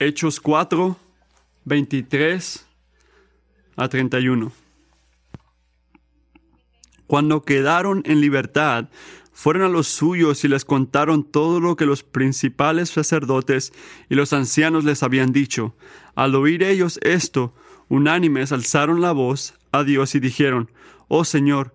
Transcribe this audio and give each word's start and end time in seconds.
Hechos 0.00 0.38
4, 0.38 0.96
23 1.64 2.66
a 3.74 3.88
31. 3.88 4.52
Cuando 7.08 7.42
quedaron 7.42 8.04
en 8.06 8.20
libertad, 8.20 8.90
fueron 9.32 9.62
a 9.62 9.68
los 9.68 9.88
suyos 9.88 10.44
y 10.44 10.48
les 10.48 10.64
contaron 10.64 11.24
todo 11.24 11.58
lo 11.58 11.74
que 11.74 11.84
los 11.84 12.04
principales 12.04 12.90
sacerdotes 12.90 13.72
y 14.08 14.14
los 14.14 14.32
ancianos 14.32 14.84
les 14.84 15.02
habían 15.02 15.32
dicho. 15.32 15.74
Al 16.14 16.36
oír 16.36 16.62
ellos 16.62 17.00
esto, 17.02 17.52
unánimes 17.88 18.52
alzaron 18.52 19.00
la 19.00 19.10
voz 19.10 19.54
a 19.72 19.82
Dios 19.82 20.14
y 20.14 20.20
dijeron, 20.20 20.70
Oh 21.08 21.24
Señor, 21.24 21.74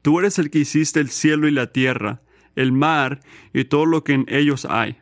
tú 0.00 0.20
eres 0.20 0.38
el 0.38 0.50
que 0.50 0.60
hiciste 0.60 1.00
el 1.00 1.10
cielo 1.10 1.48
y 1.48 1.50
la 1.50 1.72
tierra, 1.72 2.22
el 2.54 2.70
mar 2.70 3.18
y 3.52 3.64
todo 3.64 3.84
lo 3.84 4.04
que 4.04 4.12
en 4.12 4.26
ellos 4.28 4.64
hay. 4.64 4.98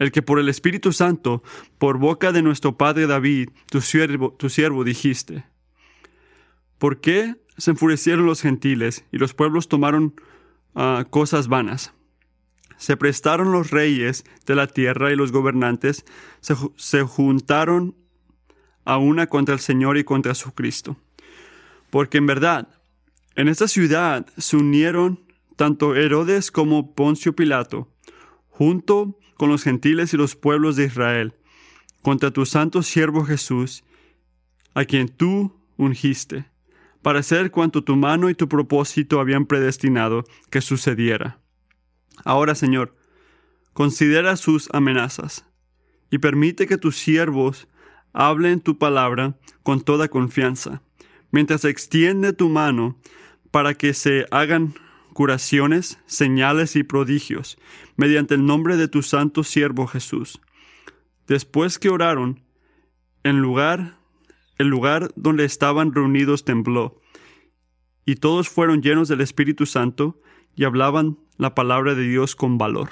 El 0.00 0.12
que 0.12 0.22
por 0.22 0.38
el 0.38 0.48
Espíritu 0.48 0.92
Santo, 0.94 1.42
por 1.78 1.98
boca 1.98 2.32
de 2.32 2.40
nuestro 2.42 2.78
Padre 2.78 3.06
David, 3.06 3.50
tu 3.70 3.82
siervo, 3.82 4.32
tu 4.32 4.48
siervo 4.48 4.82
dijiste. 4.82 5.44
¿Por 6.78 7.02
qué 7.02 7.36
se 7.58 7.72
enfurecieron 7.72 8.24
los 8.24 8.40
gentiles 8.40 9.04
y 9.12 9.18
los 9.18 9.34
pueblos 9.34 9.68
tomaron 9.68 10.14
ah, 10.74 11.04
cosas 11.10 11.48
vanas? 11.48 11.92
Se 12.78 12.96
prestaron 12.96 13.52
los 13.52 13.70
reyes 13.70 14.24
de 14.46 14.54
la 14.54 14.66
tierra 14.66 15.12
y 15.12 15.16
los 15.16 15.32
gobernantes 15.32 16.06
se, 16.40 16.56
se 16.76 17.02
juntaron 17.02 17.94
a 18.86 18.96
una 18.96 19.26
contra 19.26 19.54
el 19.54 19.60
Señor 19.60 19.98
y 19.98 20.04
contra 20.04 20.34
su 20.34 20.52
Cristo. 20.52 20.96
Porque 21.90 22.16
en 22.16 22.26
verdad, 22.26 22.68
en 23.34 23.48
esta 23.48 23.68
ciudad 23.68 24.26
se 24.38 24.56
unieron 24.56 25.20
tanto 25.56 25.94
Herodes 25.94 26.50
como 26.50 26.94
Poncio 26.94 27.36
Pilato, 27.36 27.92
junto 28.48 29.19
con 29.40 29.48
los 29.48 29.62
gentiles 29.62 30.12
y 30.12 30.18
los 30.18 30.36
pueblos 30.36 30.76
de 30.76 30.84
Israel, 30.84 31.32
contra 32.02 32.30
tu 32.30 32.44
santo 32.44 32.82
siervo 32.82 33.24
Jesús, 33.24 33.84
a 34.74 34.84
quien 34.84 35.08
tú 35.08 35.58
ungiste, 35.78 36.44
para 37.00 37.20
hacer 37.20 37.50
cuanto 37.50 37.82
tu 37.82 37.96
mano 37.96 38.28
y 38.28 38.34
tu 38.34 38.50
propósito 38.50 39.18
habían 39.18 39.46
predestinado 39.46 40.24
que 40.50 40.60
sucediera. 40.60 41.40
Ahora, 42.22 42.54
Señor, 42.54 42.94
considera 43.72 44.36
sus 44.36 44.68
amenazas 44.74 45.46
y 46.10 46.18
permite 46.18 46.66
que 46.66 46.76
tus 46.76 46.98
siervos 46.98 47.66
hablen 48.12 48.60
tu 48.60 48.76
palabra 48.76 49.38
con 49.62 49.80
toda 49.80 50.08
confianza, 50.08 50.82
mientras 51.30 51.64
extiende 51.64 52.34
tu 52.34 52.50
mano 52.50 52.98
para 53.50 53.72
que 53.72 53.94
se 53.94 54.26
hagan 54.30 54.74
curaciones, 55.20 55.98
señales 56.06 56.76
y 56.76 56.82
prodigios, 56.82 57.58
mediante 57.98 58.36
el 58.36 58.46
nombre 58.46 58.78
de 58.78 58.88
tu 58.88 59.02
santo 59.02 59.44
siervo 59.44 59.86
Jesús. 59.86 60.40
Después 61.26 61.78
que 61.78 61.90
oraron, 61.90 62.40
en 63.22 63.42
lugar, 63.42 63.98
el 64.56 64.68
lugar 64.68 65.12
donde 65.16 65.44
estaban 65.44 65.92
reunidos 65.92 66.46
tembló, 66.46 67.02
y 68.06 68.14
todos 68.14 68.48
fueron 68.48 68.80
llenos 68.80 69.08
del 69.08 69.20
Espíritu 69.20 69.66
Santo 69.66 70.18
y 70.56 70.64
hablaban 70.64 71.18
la 71.36 71.54
palabra 71.54 71.94
de 71.94 72.04
Dios 72.04 72.34
con 72.34 72.56
valor. 72.56 72.88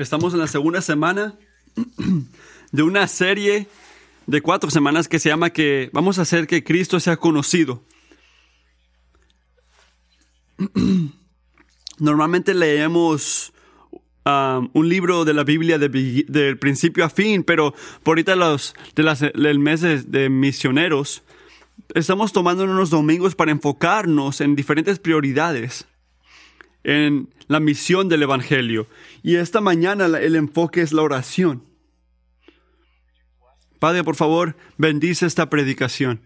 Estamos 0.00 0.32
en 0.32 0.40
la 0.40 0.46
segunda 0.46 0.80
semana 0.80 1.34
de 2.72 2.82
una 2.82 3.06
serie 3.06 3.66
de 4.26 4.40
cuatro 4.40 4.70
semanas 4.70 5.08
que 5.08 5.18
se 5.18 5.28
llama 5.28 5.50
que 5.50 5.90
vamos 5.92 6.18
a 6.18 6.22
hacer 6.22 6.46
que 6.46 6.64
Cristo 6.64 6.98
sea 7.00 7.18
conocido. 7.18 7.82
Normalmente 11.98 12.54
leemos 12.54 13.52
um, 14.24 14.70
un 14.72 14.88
libro 14.88 15.26
de 15.26 15.34
la 15.34 15.44
Biblia 15.44 15.78
del 15.78 16.58
principio 16.58 17.04
a 17.04 17.10
fin, 17.10 17.44
pero 17.44 17.74
por 18.02 18.12
ahorita 18.12 18.36
los, 18.36 18.74
de 18.96 19.02
las, 19.02 19.20
del 19.20 19.58
mes 19.58 19.82
de, 19.82 20.00
de 20.00 20.30
misioneros 20.30 21.22
estamos 21.94 22.32
tomando 22.32 22.64
unos 22.64 22.88
domingos 22.88 23.34
para 23.34 23.50
enfocarnos 23.50 24.40
en 24.40 24.56
diferentes 24.56 24.98
prioridades 24.98 25.89
en 26.84 27.28
la 27.48 27.60
misión 27.60 28.08
del 28.08 28.22
Evangelio. 28.22 28.86
Y 29.22 29.36
esta 29.36 29.60
mañana 29.60 30.06
el 30.06 30.36
enfoque 30.36 30.82
es 30.82 30.92
la 30.92 31.02
oración. 31.02 31.62
Padre, 33.78 34.04
por 34.04 34.16
favor, 34.16 34.56
bendice 34.76 35.26
esta 35.26 35.48
predicación. 35.48 36.20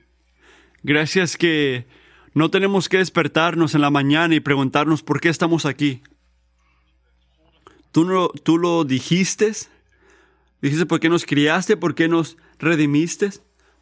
Gracias 0.82 1.36
que 1.36 1.86
no 2.34 2.50
tenemos 2.50 2.88
que 2.88 2.98
despertarnos 2.98 3.74
en 3.74 3.80
la 3.80 3.90
mañana 3.90 4.34
y 4.34 4.40
preguntarnos 4.40 5.02
por 5.02 5.20
qué 5.20 5.28
estamos 5.28 5.66
aquí. 5.66 6.02
Tú, 7.92 8.04
no, 8.04 8.28
tú 8.28 8.58
lo 8.58 8.84
dijiste, 8.84 9.52
dijiste 10.60 10.84
por 10.84 10.98
qué 10.98 11.08
nos 11.08 11.24
criaste, 11.24 11.76
por 11.76 11.94
qué 11.94 12.08
nos 12.08 12.36
redimiste, 12.58 13.30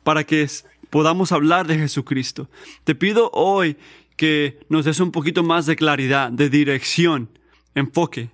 para 0.05 0.25
que 0.25 0.47
podamos 0.91 1.33
hablar 1.33 1.67
de 1.67 1.79
Jesucristo. 1.79 2.51
Te 2.85 2.95
pido 2.95 3.31
hoy 3.33 3.79
que 4.23 4.65
nos 4.69 4.85
des 4.85 5.01
un 5.01 5.11
poquito 5.11 5.43
más 5.43 5.67
de 5.67 5.75
claridad, 5.75 6.31
de 6.31 6.49
dirección, 6.49 7.37
enfoque, 7.75 8.31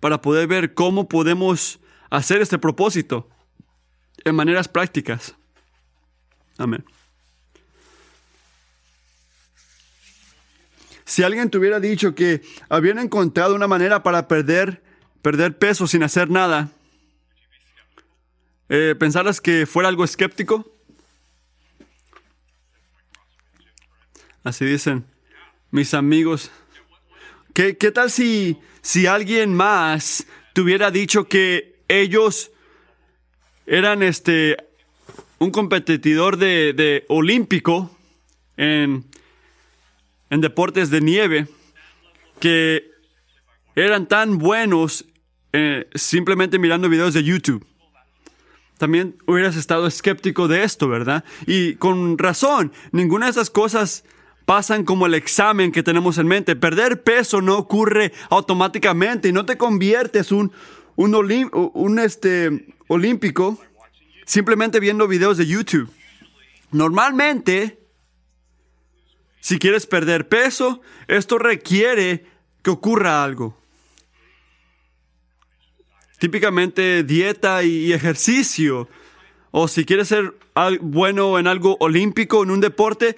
para 0.00 0.20
poder 0.20 0.48
ver 0.48 0.74
cómo 0.74 1.08
podemos 1.08 1.78
hacer 2.10 2.42
este 2.42 2.58
propósito 2.58 3.30
en 4.24 4.34
maneras 4.34 4.66
prácticas. 4.66 5.36
Amén. 6.58 6.84
Si 11.04 11.22
alguien 11.22 11.48
te 11.48 11.58
hubiera 11.58 11.78
dicho 11.78 12.16
que 12.16 12.42
habían 12.68 12.98
encontrado 12.98 13.54
una 13.54 13.68
manera 13.68 14.02
para 14.02 14.26
perder, 14.26 14.82
perder 15.22 15.56
peso 15.56 15.86
sin 15.86 16.02
hacer 16.02 16.28
nada, 16.30 16.72
eh, 18.68 18.96
¿pensaras 18.98 19.40
que 19.40 19.66
fuera 19.66 19.88
algo 19.88 20.02
escéptico? 20.02 20.73
Así 24.44 24.66
dicen 24.66 25.06
mis 25.70 25.94
amigos. 25.94 26.50
¿Qué, 27.54 27.72
tal 27.72 28.10
si, 28.10 28.58
si 28.82 29.06
alguien 29.06 29.54
más 29.54 30.26
te 30.52 30.60
hubiera 30.60 30.90
dicho 30.90 31.24
que 31.24 31.76
ellos 31.88 32.50
eran 33.66 34.02
este 34.02 34.56
un 35.38 35.50
competidor 35.50 36.36
de, 36.36 37.04
olímpico 37.08 37.90
en, 38.56 39.04
en 40.30 40.40
deportes 40.40 40.90
de 40.90 41.00
nieve 41.00 41.48
que 42.38 42.90
eran 43.74 44.06
tan 44.06 44.38
buenos 44.38 45.06
eh, 45.52 45.88
simplemente 45.94 46.58
mirando 46.58 46.88
videos 46.88 47.14
de 47.14 47.24
YouTube. 47.24 47.66
También 48.78 49.16
hubieras 49.26 49.56
estado 49.56 49.86
escéptico 49.86 50.48
de 50.48 50.64
esto, 50.64 50.88
¿verdad? 50.88 51.24
Y 51.46 51.76
con 51.76 52.18
razón, 52.18 52.72
ninguna 52.92 53.26
de 53.26 53.30
esas 53.30 53.50
cosas 53.50 54.04
pasan 54.44 54.84
como 54.84 55.06
el 55.06 55.14
examen 55.14 55.72
que 55.72 55.82
tenemos 55.82 56.18
en 56.18 56.26
mente. 56.26 56.56
Perder 56.56 57.02
peso 57.02 57.40
no 57.40 57.56
ocurre 57.56 58.12
automáticamente 58.30 59.28
y 59.28 59.32
no 59.32 59.46
te 59.46 59.56
conviertes 59.56 60.32
un, 60.32 60.52
un, 60.96 61.14
un 61.74 61.98
este, 61.98 62.74
olímpico 62.88 63.58
simplemente 64.26 64.80
viendo 64.80 65.08
videos 65.08 65.36
de 65.36 65.46
YouTube. 65.46 65.90
Normalmente, 66.70 67.78
si 69.40 69.58
quieres 69.58 69.86
perder 69.86 70.28
peso, 70.28 70.80
esto 71.06 71.38
requiere 71.38 72.26
que 72.62 72.70
ocurra 72.70 73.22
algo. 73.22 73.56
Típicamente 76.18 77.02
dieta 77.04 77.62
y 77.62 77.92
ejercicio. 77.92 78.88
O 79.50 79.68
si 79.68 79.84
quieres 79.84 80.08
ser 80.08 80.34
bueno 80.80 81.38
en 81.38 81.46
algo 81.46 81.76
olímpico, 81.80 82.42
en 82.42 82.50
un 82.50 82.60
deporte, 82.60 83.16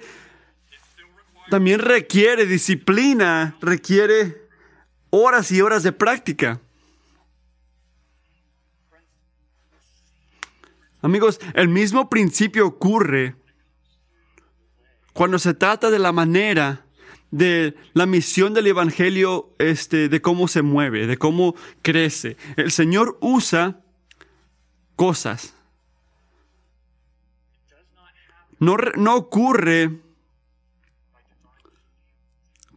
también 1.49 1.79
requiere 1.79 2.45
disciplina, 2.45 3.57
requiere 3.61 4.47
horas 5.09 5.51
y 5.51 5.61
horas 5.61 5.83
de 5.83 5.91
práctica. 5.91 6.61
Amigos, 11.01 11.39
el 11.53 11.69
mismo 11.69 12.09
principio 12.09 12.67
ocurre 12.67 13.35
cuando 15.13 15.39
se 15.39 15.53
trata 15.53 15.89
de 15.89 15.99
la 15.99 16.11
manera 16.11 16.85
de 17.31 17.75
la 17.93 18.05
misión 18.05 18.53
del 18.53 18.67
evangelio 18.67 19.53
este 19.59 20.09
de 20.09 20.21
cómo 20.21 20.47
se 20.47 20.61
mueve, 20.61 21.07
de 21.07 21.17
cómo 21.17 21.55
crece. 21.81 22.37
El 22.55 22.71
Señor 22.71 23.17
usa 23.21 23.81
cosas. 24.95 25.53
No, 28.59 28.77
no 28.95 29.15
ocurre 29.15 30.01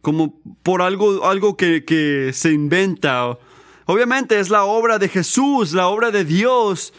como 0.01 0.39
por 0.63 0.81
algo, 0.81 1.25
algo 1.25 1.57
que, 1.57 1.85
que 1.85 2.31
se 2.33 2.51
inventa. 2.51 3.37
Obviamente 3.85 4.39
es 4.39 4.49
la 4.49 4.63
obra 4.63 4.99
de 4.99 5.09
Jesús, 5.09 5.73
la 5.73 5.87
obra 5.87 6.11
de 6.11 6.25
Dios 6.25 6.93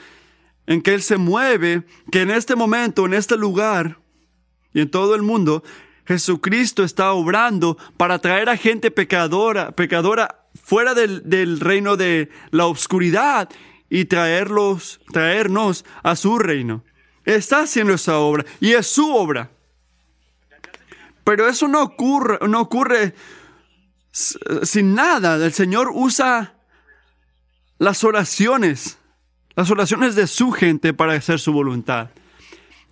en 0.66 0.82
que 0.82 0.94
Él 0.94 1.02
se 1.02 1.16
mueve, 1.16 1.82
que 2.10 2.22
en 2.22 2.30
este 2.30 2.56
momento, 2.56 3.06
en 3.06 3.14
este 3.14 3.36
lugar 3.36 3.98
y 4.72 4.80
en 4.80 4.90
todo 4.90 5.14
el 5.14 5.22
mundo, 5.22 5.62
Jesucristo 6.06 6.84
está 6.84 7.12
obrando 7.12 7.76
para 7.96 8.18
traer 8.18 8.48
a 8.48 8.56
gente 8.56 8.90
pecadora, 8.90 9.72
pecadora 9.72 10.46
fuera 10.62 10.94
del, 10.94 11.28
del 11.28 11.60
reino 11.60 11.96
de 11.96 12.30
la 12.50 12.66
oscuridad 12.66 13.48
y 13.88 14.06
traerlos, 14.06 15.00
traernos 15.12 15.84
a 16.02 16.16
su 16.16 16.38
reino. 16.38 16.84
Está 17.24 17.60
haciendo 17.60 17.94
esa 17.94 18.18
obra 18.18 18.44
y 18.60 18.72
es 18.72 18.86
su 18.86 19.14
obra. 19.14 19.50
Pero 21.24 21.48
eso 21.48 21.68
no 21.68 21.82
ocurre, 21.82 22.38
no 22.48 22.60
ocurre 22.60 23.14
sin 24.12 24.94
nada. 24.94 25.36
El 25.36 25.52
Señor 25.52 25.90
usa 25.92 26.54
las 27.78 28.04
oraciones, 28.04 28.98
las 29.54 29.70
oraciones 29.70 30.14
de 30.14 30.26
su 30.26 30.52
gente 30.52 30.92
para 30.92 31.14
hacer 31.14 31.38
su 31.38 31.52
voluntad. 31.52 32.10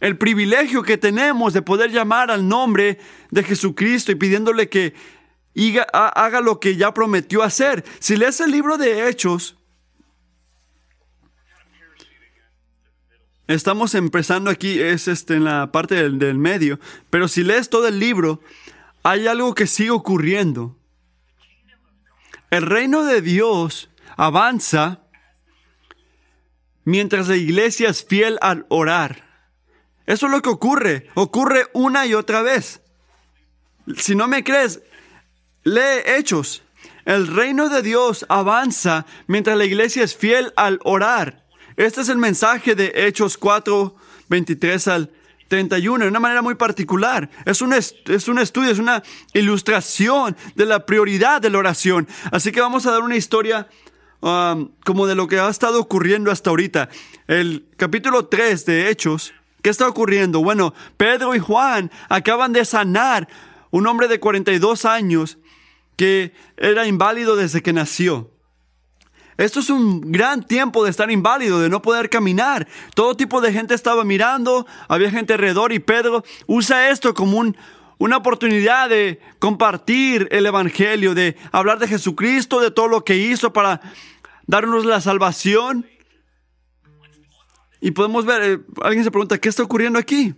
El 0.00 0.16
privilegio 0.16 0.82
que 0.82 0.96
tenemos 0.96 1.52
de 1.52 1.62
poder 1.62 1.90
llamar 1.90 2.30
al 2.30 2.48
nombre 2.48 2.98
de 3.30 3.42
Jesucristo 3.42 4.12
y 4.12 4.14
pidiéndole 4.14 4.68
que 4.68 4.94
haga 5.92 6.40
lo 6.40 6.58
que 6.58 6.76
ya 6.76 6.94
prometió 6.94 7.42
hacer. 7.42 7.84
Si 7.98 8.16
lees 8.16 8.40
el 8.40 8.50
libro 8.50 8.78
de 8.78 9.08
Hechos, 9.08 9.59
estamos 13.54 13.94
empezando 13.94 14.50
aquí, 14.50 14.80
es 14.80 15.08
este, 15.08 15.34
en 15.34 15.44
la 15.44 15.72
parte 15.72 15.94
del, 15.94 16.18
del 16.18 16.38
medio, 16.38 16.78
pero 17.10 17.28
si 17.28 17.42
lees 17.42 17.70
todo 17.70 17.88
el 17.88 17.98
libro, 17.98 18.40
hay 19.02 19.26
algo 19.26 19.54
que 19.54 19.66
sigue 19.66 19.90
ocurriendo. 19.90 20.76
El 22.50 22.66
reino 22.66 23.04
de 23.04 23.22
Dios 23.22 23.90
avanza 24.16 25.00
mientras 26.84 27.28
la 27.28 27.36
iglesia 27.36 27.90
es 27.90 28.04
fiel 28.04 28.38
al 28.40 28.66
orar. 28.68 29.30
Eso 30.06 30.26
es 30.26 30.32
lo 30.32 30.42
que 30.42 30.48
ocurre. 30.48 31.08
Ocurre 31.14 31.66
una 31.72 32.06
y 32.06 32.14
otra 32.14 32.42
vez. 32.42 32.82
Si 33.96 34.14
no 34.14 34.26
me 34.26 34.42
crees, 34.42 34.82
lee 35.62 36.02
Hechos. 36.04 36.62
El 37.04 37.28
reino 37.28 37.68
de 37.68 37.82
Dios 37.82 38.26
avanza 38.28 39.06
mientras 39.26 39.56
la 39.56 39.64
iglesia 39.64 40.02
es 40.02 40.16
fiel 40.16 40.52
al 40.56 40.80
orar. 40.84 41.39
Este 41.80 42.02
es 42.02 42.10
el 42.10 42.18
mensaje 42.18 42.74
de 42.74 42.92
Hechos 42.94 43.38
4, 43.38 43.96
23 44.28 44.88
al 44.88 45.10
31, 45.48 46.04
de 46.04 46.10
una 46.10 46.20
manera 46.20 46.42
muy 46.42 46.54
particular. 46.54 47.30
Es 47.46 47.62
un, 47.62 47.72
es 47.72 48.28
un 48.28 48.38
estudio, 48.38 48.70
es 48.70 48.78
una 48.78 49.02
ilustración 49.32 50.36
de 50.56 50.66
la 50.66 50.84
prioridad 50.84 51.40
de 51.40 51.48
la 51.48 51.56
oración. 51.56 52.06
Así 52.32 52.52
que 52.52 52.60
vamos 52.60 52.84
a 52.84 52.90
dar 52.90 53.00
una 53.00 53.16
historia 53.16 53.66
um, 54.20 54.68
como 54.84 55.06
de 55.06 55.14
lo 55.14 55.26
que 55.26 55.38
ha 55.38 55.48
estado 55.48 55.80
ocurriendo 55.80 56.30
hasta 56.30 56.50
ahorita. 56.50 56.90
El 57.26 57.64
capítulo 57.78 58.26
3 58.26 58.66
de 58.66 58.90
Hechos 58.90 59.32
¿Qué 59.62 59.70
está 59.70 59.88
ocurriendo? 59.88 60.42
Bueno, 60.42 60.74
Pedro 60.98 61.34
y 61.34 61.38
Juan 61.38 61.90
acaban 62.10 62.52
de 62.52 62.66
sanar 62.66 63.26
un 63.70 63.86
hombre 63.86 64.06
de 64.06 64.20
42 64.20 64.84
años 64.84 65.38
que 65.96 66.34
era 66.58 66.86
inválido 66.86 67.36
desde 67.36 67.62
que 67.62 67.72
nació. 67.72 68.30
Esto 69.40 69.60
es 69.60 69.70
un 69.70 70.12
gran 70.12 70.46
tiempo 70.46 70.84
de 70.84 70.90
estar 70.90 71.10
inválido, 71.10 71.60
de 71.60 71.70
no 71.70 71.80
poder 71.80 72.10
caminar. 72.10 72.68
Todo 72.94 73.16
tipo 73.16 73.40
de 73.40 73.54
gente 73.54 73.72
estaba 73.72 74.04
mirando, 74.04 74.66
había 74.86 75.10
gente 75.10 75.32
alrededor 75.32 75.72
y 75.72 75.78
Pedro 75.78 76.22
usa 76.46 76.90
esto 76.90 77.14
como 77.14 77.54
una 77.96 78.16
oportunidad 78.18 78.90
de 78.90 79.18
compartir 79.38 80.28
el 80.30 80.44
Evangelio, 80.44 81.14
de 81.14 81.38
hablar 81.52 81.78
de 81.78 81.88
Jesucristo, 81.88 82.60
de 82.60 82.70
todo 82.70 82.86
lo 82.86 83.02
que 83.02 83.16
hizo 83.16 83.50
para 83.50 83.80
darnos 84.46 84.84
la 84.84 85.00
salvación. 85.00 85.86
Y 87.80 87.92
podemos 87.92 88.26
ver, 88.26 88.42
eh, 88.42 88.60
alguien 88.82 89.04
se 89.04 89.10
pregunta, 89.10 89.38
¿qué 89.38 89.48
está 89.48 89.62
ocurriendo 89.62 89.98
aquí? 89.98 90.34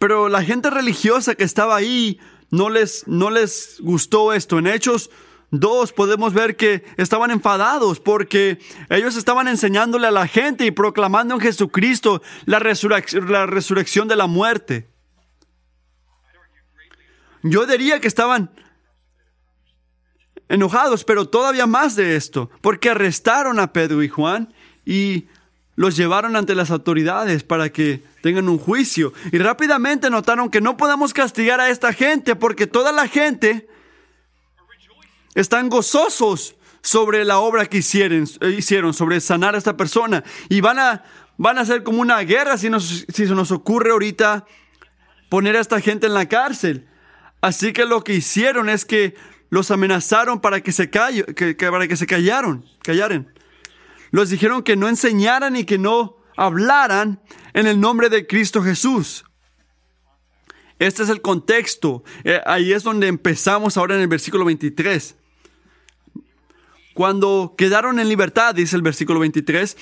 Pero 0.00 0.28
la 0.28 0.42
gente 0.42 0.70
religiosa 0.70 1.36
que 1.36 1.44
estaba 1.44 1.76
ahí 1.76 2.18
no 2.50 2.68
les, 2.68 3.06
no 3.06 3.30
les 3.30 3.76
gustó 3.78 4.32
esto. 4.32 4.58
En 4.58 4.66
Hechos 4.66 5.08
2 5.52 5.92
podemos 5.92 6.32
ver 6.32 6.56
que 6.56 6.82
estaban 6.96 7.30
enfadados 7.30 8.00
porque 8.00 8.58
ellos 8.88 9.16
estaban 9.16 9.48
enseñándole 9.48 10.06
a 10.06 10.10
la 10.10 10.26
gente 10.26 10.64
y 10.64 10.70
proclamando 10.70 11.34
en 11.34 11.40
Jesucristo 11.40 12.22
la, 12.46 12.58
la 13.28 13.46
resurrección 13.46 14.08
de 14.08 14.16
la 14.16 14.26
muerte. 14.26 14.88
Yo 17.42 17.66
diría 17.66 18.00
que 18.00 18.08
estaban 18.08 18.50
enojados, 20.48 21.04
pero 21.04 21.28
todavía 21.28 21.66
más 21.66 21.96
de 21.96 22.16
esto, 22.16 22.50
porque 22.62 22.88
arrestaron 22.88 23.60
a 23.60 23.74
Pedro 23.74 24.02
y 24.02 24.08
Juan 24.08 24.54
y 24.86 25.26
los 25.76 25.96
llevaron 25.98 26.34
ante 26.34 26.54
las 26.54 26.70
autoridades 26.70 27.44
para 27.44 27.70
que 27.70 28.02
tengan 28.22 28.48
un 28.48 28.58
juicio. 28.58 29.12
Y 29.32 29.38
rápidamente 29.38 30.08
notaron 30.08 30.48
que 30.48 30.62
no 30.62 30.78
podemos 30.78 31.12
castigar 31.12 31.60
a 31.60 31.68
esta 31.68 31.92
gente 31.92 32.36
porque 32.36 32.66
toda 32.66 32.90
la 32.90 33.06
gente 33.06 33.68
están 35.34 35.68
gozosos 35.68 36.56
sobre 36.82 37.24
la 37.24 37.38
obra 37.38 37.66
que 37.66 37.78
hicieron, 37.78 38.26
hicieron 38.56 38.94
sobre 38.94 39.20
sanar 39.20 39.54
a 39.54 39.58
esta 39.58 39.76
persona. 39.76 40.24
Y 40.48 40.60
van 40.60 40.78
a, 40.78 41.04
van 41.36 41.58
a 41.58 41.64
ser 41.64 41.82
como 41.82 42.00
una 42.00 42.18
guerra 42.20 42.56
si, 42.58 42.68
si 42.80 43.26
se 43.26 43.34
nos 43.34 43.50
ocurre 43.50 43.92
ahorita 43.92 44.44
poner 45.28 45.56
a 45.56 45.60
esta 45.60 45.80
gente 45.80 46.06
en 46.06 46.14
la 46.14 46.28
cárcel. 46.28 46.88
Así 47.40 47.72
que 47.72 47.84
lo 47.84 48.04
que 48.04 48.14
hicieron 48.14 48.68
es 48.68 48.84
que 48.84 49.14
los 49.50 49.70
amenazaron 49.70 50.40
para 50.40 50.60
que 50.60 50.72
se, 50.72 50.90
callo, 50.90 51.26
que, 51.26 51.54
para 51.54 51.86
que 51.88 51.96
se 51.96 52.06
callaron, 52.06 52.64
callaren 52.82 53.32
los 54.12 54.28
dijeron 54.28 54.62
que 54.62 54.76
no 54.76 54.88
enseñaran 54.88 55.56
y 55.56 55.64
que 55.64 55.78
no 55.78 56.18
hablaran 56.36 57.20
en 57.54 57.66
el 57.66 57.80
nombre 57.80 58.10
de 58.10 58.26
Cristo 58.26 58.62
Jesús. 58.62 59.24
Este 60.78 61.02
es 61.02 61.08
el 61.08 61.22
contexto. 61.22 62.04
Eh, 62.22 62.40
ahí 62.44 62.72
es 62.72 62.82
donde 62.82 63.08
empezamos 63.08 63.76
ahora 63.76 63.96
en 63.96 64.02
el 64.02 64.08
versículo 64.08 64.44
23. 64.44 65.16
Cuando 66.94 67.54
quedaron 67.56 67.98
en 67.98 68.08
libertad, 68.08 68.54
dice 68.54 68.76
el 68.76 68.82
versículo 68.82 69.20
23, 69.20 69.76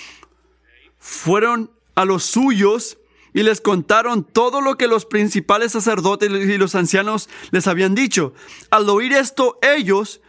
fueron 0.98 1.70
a 1.94 2.04
los 2.04 2.24
suyos 2.24 2.98
y 3.32 3.42
les 3.42 3.60
contaron 3.60 4.24
todo 4.24 4.60
lo 4.60 4.76
que 4.76 4.86
los 4.86 5.06
principales 5.06 5.72
sacerdotes 5.72 6.30
y 6.30 6.58
los 6.58 6.74
ancianos 6.74 7.28
les 7.50 7.66
habían 7.66 7.94
dicho. 7.94 8.34
Al 8.70 8.88
oír 8.88 9.12
esto, 9.12 9.58
ellos, 9.62 10.20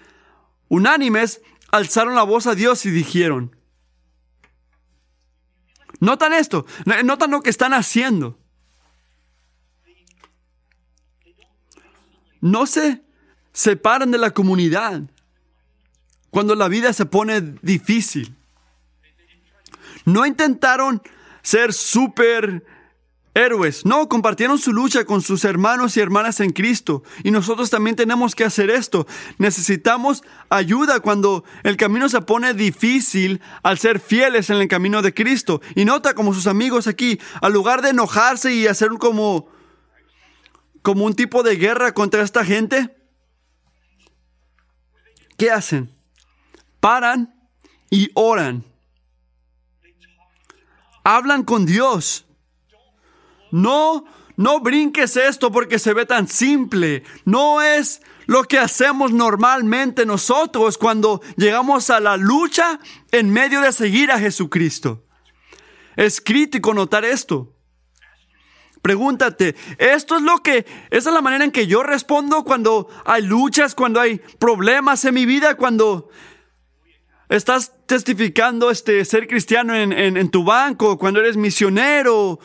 unánimes, 0.69 1.41
alzaron 1.71 2.15
la 2.15 2.23
voz 2.23 2.47
a 2.47 2.55
Dios 2.55 2.85
y 2.85 2.91
dijeron, 2.91 3.55
Notan 5.99 6.33
esto, 6.33 6.65
notan 7.03 7.29
lo 7.29 7.41
que 7.43 7.51
están 7.51 7.75
haciendo. 7.75 8.39
No 12.39 12.65
se 12.65 13.03
separan 13.53 14.09
de 14.09 14.17
la 14.17 14.31
comunidad 14.31 15.03
cuando 16.31 16.55
la 16.55 16.67
vida 16.67 16.93
se 16.93 17.05
pone 17.05 17.41
difícil. 17.61 18.35
No 20.05 20.25
intentaron 20.25 21.01
ser 21.43 21.73
súper 21.73 22.63
héroes. 23.33 23.85
No, 23.85 24.09
compartieron 24.09 24.57
su 24.57 24.73
lucha 24.73 25.05
con 25.05 25.21
sus 25.21 25.45
hermanos 25.45 25.95
y 25.95 25.99
hermanas 25.99 26.39
en 26.39 26.51
Cristo. 26.51 27.03
Y 27.23 27.31
nosotros 27.31 27.69
también 27.69 27.95
tenemos 27.95 28.35
que 28.35 28.43
hacer 28.43 28.69
esto. 28.69 29.07
Necesitamos 29.37 30.23
ayuda 30.49 30.99
cuando 30.99 31.43
el 31.63 31.77
camino 31.77 32.09
se 32.09 32.21
pone 32.21 32.53
difícil 32.53 33.41
al 33.63 33.77
ser 33.77 33.99
fieles 33.99 34.49
en 34.49 34.57
el 34.57 34.67
camino 34.67 35.01
de 35.01 35.13
Cristo. 35.13 35.61
Y 35.75 35.85
nota 35.85 36.13
como 36.13 36.33
sus 36.33 36.47
amigos 36.47 36.87
aquí, 36.87 37.19
al 37.41 37.53
lugar 37.53 37.81
de 37.81 37.89
enojarse 37.89 38.53
y 38.53 38.67
hacer 38.67 38.89
como, 38.99 39.47
como 40.81 41.05
un 41.05 41.13
tipo 41.13 41.43
de 41.43 41.55
guerra 41.55 41.93
contra 41.93 42.23
esta 42.23 42.43
gente, 42.43 42.95
¿qué 45.37 45.51
hacen? 45.51 46.00
Paran 46.81 47.33
y 47.89 48.11
oran. 48.13 48.65
Hablan 51.03 51.43
con 51.43 51.65
Dios 51.65 52.25
no, 53.51 54.05
no 54.37 54.59
brinques 54.61 55.17
esto 55.17 55.51
porque 55.51 55.77
se 55.77 55.93
ve 55.93 56.05
tan 56.05 56.27
simple. 56.27 57.03
No 57.25 57.61
es 57.61 58.01
lo 58.25 58.43
que 58.43 58.57
hacemos 58.57 59.11
normalmente 59.11 60.05
nosotros 60.05 60.77
cuando 60.77 61.21
llegamos 61.35 61.89
a 61.89 61.99
la 61.99 62.17
lucha 62.17 62.79
en 63.11 63.31
medio 63.31 63.61
de 63.61 63.71
seguir 63.71 64.11
a 64.11 64.19
Jesucristo. 64.19 65.03
Es 65.95 66.21
crítico 66.21 66.73
notar 66.73 67.05
esto. 67.05 67.53
Pregúntate, 68.81 69.55
¿esto 69.77 70.15
es 70.15 70.23
lo 70.23 70.39
que, 70.39 70.65
esa 70.89 71.09
es 71.09 71.13
la 71.13 71.21
manera 71.21 71.45
en 71.45 71.51
que 71.51 71.67
yo 71.67 71.83
respondo 71.83 72.43
cuando 72.43 72.87
hay 73.05 73.21
luchas, 73.21 73.75
cuando 73.75 73.99
hay 73.99 74.17
problemas 74.39 75.05
en 75.05 75.13
mi 75.13 75.27
vida, 75.27 75.55
cuando 75.55 76.09
estás 77.35 77.73
testificando 77.85 78.69
este, 78.69 79.03
ser 79.05 79.27
cristiano 79.27 79.75
en, 79.75 79.91
en 79.93 80.29
tu 80.29 80.43
banco, 80.43 80.97
cuando 80.97 81.19
eres 81.19 81.37
misionero, 81.37 82.39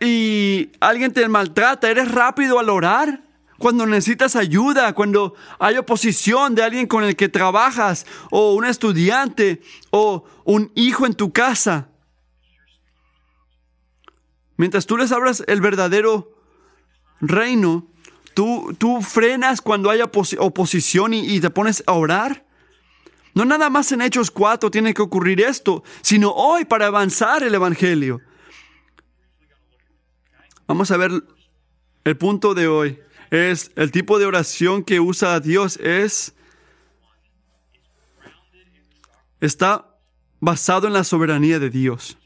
y 0.00 0.72
alguien 0.80 1.12
te 1.12 1.28
maltrata, 1.28 1.90
¿eres 1.90 2.10
rápido 2.10 2.58
al 2.58 2.70
orar? 2.70 3.20
cuando 3.60 3.84
necesitas 3.84 4.36
ayuda, 4.36 4.94
cuando 4.94 5.34
hay 5.58 5.76
oposición 5.76 6.54
de 6.54 6.62
alguien 6.62 6.86
con 6.86 7.04
el 7.04 7.14
que 7.14 7.28
trabajas, 7.28 8.06
o 8.30 8.54
un 8.54 8.64
estudiante, 8.64 9.60
o 9.90 10.24
un 10.44 10.72
hijo 10.74 11.04
en 11.04 11.12
tu 11.12 11.30
casa. 11.30 11.90
Mientras 14.56 14.86
tú 14.86 14.96
les 14.96 15.12
abras 15.12 15.44
el 15.46 15.60
verdadero 15.60 16.32
reino, 17.20 17.86
tú, 18.32 18.74
tú 18.78 19.02
frenas 19.02 19.60
cuando 19.60 19.90
hay 19.90 20.00
oposición 20.00 21.12
y, 21.12 21.20
y 21.20 21.38
te 21.38 21.50
pones 21.50 21.84
a 21.86 21.92
orar. 21.92 22.46
No 23.34 23.44
nada 23.44 23.70
más 23.70 23.92
en 23.92 24.02
Hechos 24.02 24.30
4 24.30 24.70
tiene 24.70 24.92
que 24.92 25.02
ocurrir 25.02 25.40
esto, 25.40 25.84
sino 26.02 26.30
hoy 26.30 26.64
para 26.64 26.86
avanzar 26.86 27.42
el 27.42 27.54
Evangelio. 27.54 28.20
Vamos 30.66 30.90
a 30.90 30.96
ver 30.96 31.10
el 32.04 32.16
punto 32.16 32.54
de 32.54 32.68
hoy. 32.68 32.98
Es 33.30 33.70
el 33.76 33.92
tipo 33.92 34.18
de 34.18 34.26
oración 34.26 34.82
que 34.82 34.98
usa 34.98 35.38
Dios 35.40 35.76
es 35.76 36.34
está 39.40 39.86
basado 40.40 40.86
en 40.86 40.92
la 40.92 41.04
soberanía 41.04 41.58
de 41.58 41.70
Dios. 41.70 42.18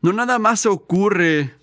No 0.00 0.12
nada 0.12 0.38
más 0.38 0.60
se 0.60 0.68
ocurre. 0.68 1.54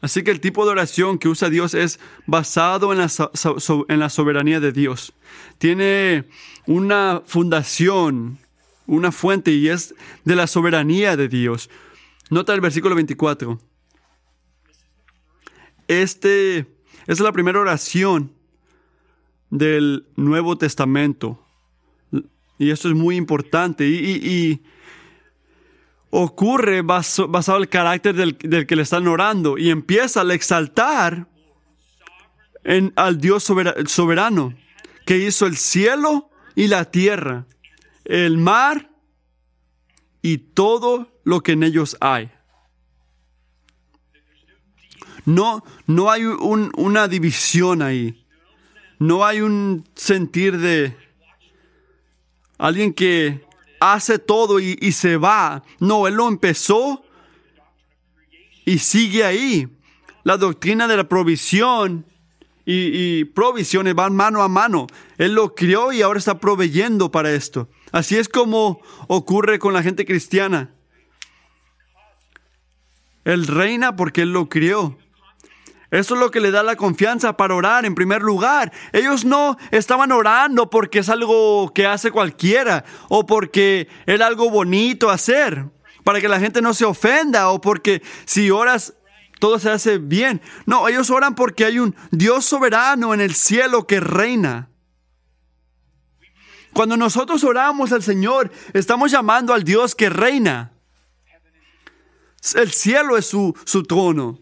Así 0.00 0.22
que 0.22 0.30
el 0.30 0.40
tipo 0.40 0.64
de 0.64 0.70
oración 0.70 1.18
que 1.18 1.28
usa 1.28 1.50
Dios 1.50 1.74
es 1.74 1.98
basado 2.26 2.92
en 2.92 2.98
la, 2.98 4.08
soberanía 4.08 4.60
de 4.60 4.72
Dios. 4.72 5.12
Tiene 5.58 6.24
una 6.66 7.22
fundación, 7.26 8.38
una 8.86 9.10
fuente 9.10 9.50
y 9.50 9.68
es 9.68 9.94
de 10.24 10.36
la 10.36 10.46
soberanía 10.46 11.16
de 11.16 11.28
Dios. 11.28 11.68
Nota 12.30 12.54
el 12.54 12.60
versículo 12.60 12.94
24. 12.94 13.58
Este 15.88 16.66
es 17.06 17.20
la 17.20 17.32
primera 17.32 17.58
oración 17.58 18.32
del 19.50 20.06
Nuevo 20.14 20.58
Testamento. 20.58 21.42
Y 22.58 22.70
esto 22.70 22.88
es 22.88 22.94
muy 22.94 23.16
importante. 23.16 23.86
Y, 23.88 24.62
ocurre 26.10 26.82
basado 26.82 27.56
en 27.56 27.62
el 27.62 27.68
carácter 27.68 28.14
del, 28.14 28.66
que 28.66 28.76
le 28.76 28.82
están 28.82 29.06
orando. 29.06 29.58
Y 29.58 29.70
empieza 29.70 30.22
a 30.22 30.34
exaltar 30.34 31.28
en, 32.64 32.92
al 32.96 33.20
Dios 33.20 33.44
soberano, 33.86 34.54
que 35.06 35.18
hizo 35.18 35.46
el 35.46 35.56
cielo 35.56 36.30
y 36.54 36.66
la 36.68 36.86
tierra, 36.86 37.46
el 38.04 38.38
mar 38.38 38.90
y 40.22 40.38
todo 40.38 41.20
lo 41.24 41.40
que 41.42 41.52
en 41.52 41.62
ellos 41.62 41.96
hay. 42.00 42.30
No, 45.24 45.62
no 45.86 46.10
hay 46.10 46.24
una 46.24 47.06
división 47.06 47.82
ahí. 47.82 48.24
No 48.98 49.24
hay 49.24 49.42
un 49.42 49.84
sentir 49.94 50.58
de 50.58 50.96
alguien 52.56 52.92
que 52.92 53.47
hace 53.80 54.18
todo 54.18 54.60
y, 54.60 54.92
se 54.92 55.16
va. 55.16 55.62
No, 55.78 56.06
Él 56.06 56.14
lo 56.14 56.28
empezó 56.28 57.04
y 58.64 58.78
sigue 58.78 59.24
ahí. 59.24 59.68
La 60.24 60.36
doctrina 60.36 60.86
de 60.86 60.96
la 60.96 61.08
provisión 61.08 62.04
y, 62.64 63.18
y, 63.20 63.24
provisiones 63.24 63.94
van 63.94 64.14
mano 64.14 64.42
a 64.42 64.48
mano. 64.48 64.86
Él 65.16 65.34
lo 65.34 65.54
crió 65.54 65.92
y 65.92 66.02
ahora 66.02 66.18
está 66.18 66.38
proveyendo 66.38 67.10
para 67.10 67.32
esto. 67.32 67.68
Así 67.92 68.16
es 68.16 68.28
como 68.28 68.80
ocurre 69.06 69.58
con 69.58 69.72
la 69.72 69.82
gente 69.82 70.04
cristiana. 70.04 70.74
Él 73.24 73.46
reina 73.46 73.96
porque 73.96 74.22
Él 74.22 74.32
lo 74.32 74.48
crió. 74.48 74.98
Eso 75.90 76.14
es 76.14 76.20
lo 76.20 76.30
que 76.30 76.40
le 76.40 76.50
da 76.50 76.62
la 76.62 76.76
confianza 76.76 77.36
para 77.36 77.54
orar 77.54 77.86
en 77.86 77.94
primer 77.94 78.22
lugar. 78.22 78.72
Ellos 78.92 79.24
no 79.24 79.56
estaban 79.70 80.12
orando 80.12 80.68
porque 80.68 80.98
es 80.98 81.08
algo 81.08 81.72
que 81.72 81.86
hace 81.86 82.10
cualquiera 82.10 82.84
o 83.08 83.24
porque 83.24 83.88
es 84.04 84.20
algo 84.20 84.50
bonito 84.50 85.08
hacer, 85.08 85.64
para 86.04 86.20
que 86.20 86.28
la 86.28 86.40
gente 86.40 86.60
no 86.60 86.74
se 86.74 86.84
ofenda 86.84 87.48
o 87.48 87.60
porque 87.60 88.02
si 88.26 88.50
oras 88.50 88.94
todo 89.38 89.58
se 89.58 89.70
hace 89.70 89.98
bien. 89.98 90.42
No, 90.66 90.88
ellos 90.88 91.10
oran 91.10 91.34
porque 91.34 91.64
hay 91.64 91.78
un 91.78 91.94
Dios 92.10 92.44
soberano 92.44 93.14
en 93.14 93.20
el 93.20 93.34
cielo 93.34 93.86
que 93.86 94.00
reina. 94.00 94.68
Cuando 96.74 96.96
nosotros 96.96 97.42
oramos 97.44 97.92
al 97.92 98.02
Señor, 98.02 98.52
estamos 98.74 99.10
llamando 99.10 99.54
al 99.54 99.64
Dios 99.64 99.94
que 99.94 100.10
reina. 100.10 100.72
El 102.54 102.72
cielo 102.72 103.16
es 103.16 103.26
su, 103.26 103.56
su 103.64 103.84
trono. 103.84 104.38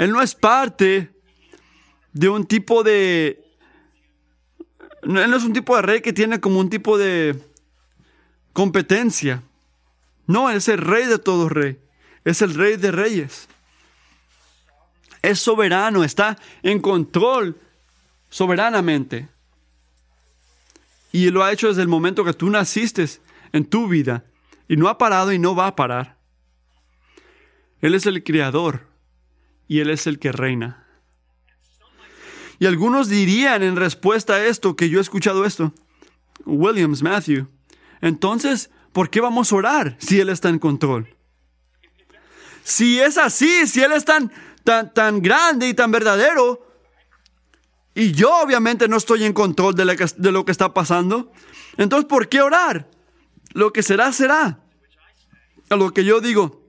Él 0.00 0.12
no 0.12 0.22
es 0.22 0.34
parte 0.34 1.10
de 2.14 2.30
un 2.30 2.46
tipo 2.46 2.82
de... 2.82 3.44
Él 5.02 5.30
no 5.30 5.36
es 5.36 5.44
un 5.44 5.52
tipo 5.52 5.76
de 5.76 5.82
rey 5.82 6.00
que 6.00 6.14
tiene 6.14 6.40
como 6.40 6.58
un 6.58 6.70
tipo 6.70 6.96
de 6.96 7.38
competencia. 8.54 9.42
No, 10.26 10.48
Él 10.48 10.56
es 10.56 10.68
el 10.68 10.78
rey 10.78 11.04
de 11.04 11.18
todo 11.18 11.50
rey. 11.50 11.78
Es 12.24 12.40
el 12.40 12.54
rey 12.54 12.78
de 12.78 12.92
reyes. 12.92 13.46
Es 15.20 15.38
soberano, 15.38 16.02
está 16.02 16.38
en 16.62 16.80
control 16.80 17.60
soberanamente. 18.30 19.28
Y 21.12 21.28
lo 21.28 21.44
ha 21.44 21.52
hecho 21.52 21.68
desde 21.68 21.82
el 21.82 21.88
momento 21.88 22.24
que 22.24 22.32
tú 22.32 22.48
naciste 22.48 23.06
en 23.52 23.66
tu 23.66 23.86
vida. 23.86 24.24
Y 24.66 24.78
no 24.78 24.88
ha 24.88 24.96
parado 24.96 25.30
y 25.30 25.38
no 25.38 25.54
va 25.54 25.66
a 25.66 25.76
parar. 25.76 26.16
Él 27.82 27.94
es 27.94 28.06
el 28.06 28.24
creador 28.24 28.88
y 29.70 29.78
Él 29.78 29.88
es 29.88 30.08
el 30.08 30.18
que 30.18 30.32
reina. 30.32 30.84
Y 32.58 32.66
algunos 32.66 33.08
dirían 33.08 33.62
en 33.62 33.76
respuesta 33.76 34.34
a 34.34 34.44
esto, 34.44 34.74
que 34.74 34.88
yo 34.88 34.98
he 34.98 35.00
escuchado 35.00 35.44
esto, 35.44 35.72
Williams, 36.44 37.04
Matthew, 37.04 37.46
entonces, 38.00 38.70
¿por 38.92 39.10
qué 39.10 39.20
vamos 39.20 39.52
a 39.52 39.54
orar 39.54 39.96
si 40.00 40.18
Él 40.18 40.28
está 40.28 40.48
en 40.48 40.58
control? 40.58 41.14
Si 42.64 42.98
es 42.98 43.16
así, 43.16 43.68
si 43.68 43.80
Él 43.80 43.92
es 43.92 44.04
tan, 44.04 44.32
tan, 44.64 44.92
tan 44.92 45.22
grande 45.22 45.68
y 45.68 45.74
tan 45.74 45.92
verdadero, 45.92 46.66
y 47.94 48.10
yo 48.10 48.42
obviamente 48.42 48.88
no 48.88 48.96
estoy 48.96 49.22
en 49.22 49.32
control 49.32 49.76
de, 49.76 50.08
de 50.16 50.32
lo 50.32 50.44
que 50.44 50.50
está 50.50 50.74
pasando, 50.74 51.30
entonces, 51.76 52.08
¿por 52.08 52.28
qué 52.28 52.40
orar? 52.40 52.90
Lo 53.52 53.72
que 53.72 53.84
será, 53.84 54.12
será. 54.12 54.64
A 55.68 55.76
lo 55.76 55.94
que 55.94 56.04
yo 56.04 56.20
digo, 56.20 56.59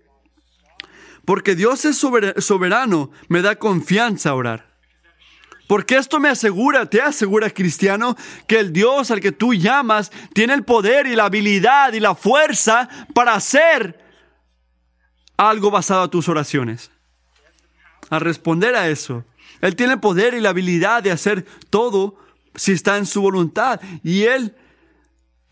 porque 1.26 1.56
Dios 1.56 1.86
es 1.86 1.98
soberano, 1.98 3.12
me 3.28 3.42
da 3.42 3.56
confianza 3.56 4.34
orar. 4.34 4.72
Porque 5.68 5.96
esto 5.96 6.20
me 6.20 6.28
asegura, 6.28 6.90
te 6.90 7.02
asegura 7.02 7.50
cristiano, 7.50 8.18
que 8.46 8.60
el 8.60 8.74
Dios 8.74 9.10
al 9.10 9.22
que 9.22 9.32
tú 9.32 9.54
llamas 9.54 10.12
tiene 10.34 10.54
el 10.54 10.66
poder 10.66 11.08
y 11.08 11.16
la 11.16 11.26
habilidad 11.26 11.94
y 11.94 12.02
la 12.02 12.14
fuerza 12.14 12.90
para 13.14 13.36
hacer 13.36 13.98
algo 15.38 15.72
basado 15.72 16.02
a 16.02 16.10
tus 16.10 16.28
oraciones. 16.28 16.92
A 18.10 18.20
responder 18.20 18.76
a 18.76 18.90
eso. 18.90 19.24
Él 19.62 19.78
tiene 19.78 19.94
el 19.94 20.00
poder 20.02 20.34
y 20.34 20.42
la 20.42 20.50
habilidad 20.50 21.04
de 21.04 21.12
hacer 21.12 21.46
todo 21.70 22.18
si 22.56 22.74
está 22.74 22.98
en 22.98 23.06
su 23.06 23.22
voluntad. 23.22 23.80
Y 24.04 24.24
Él 24.24 24.56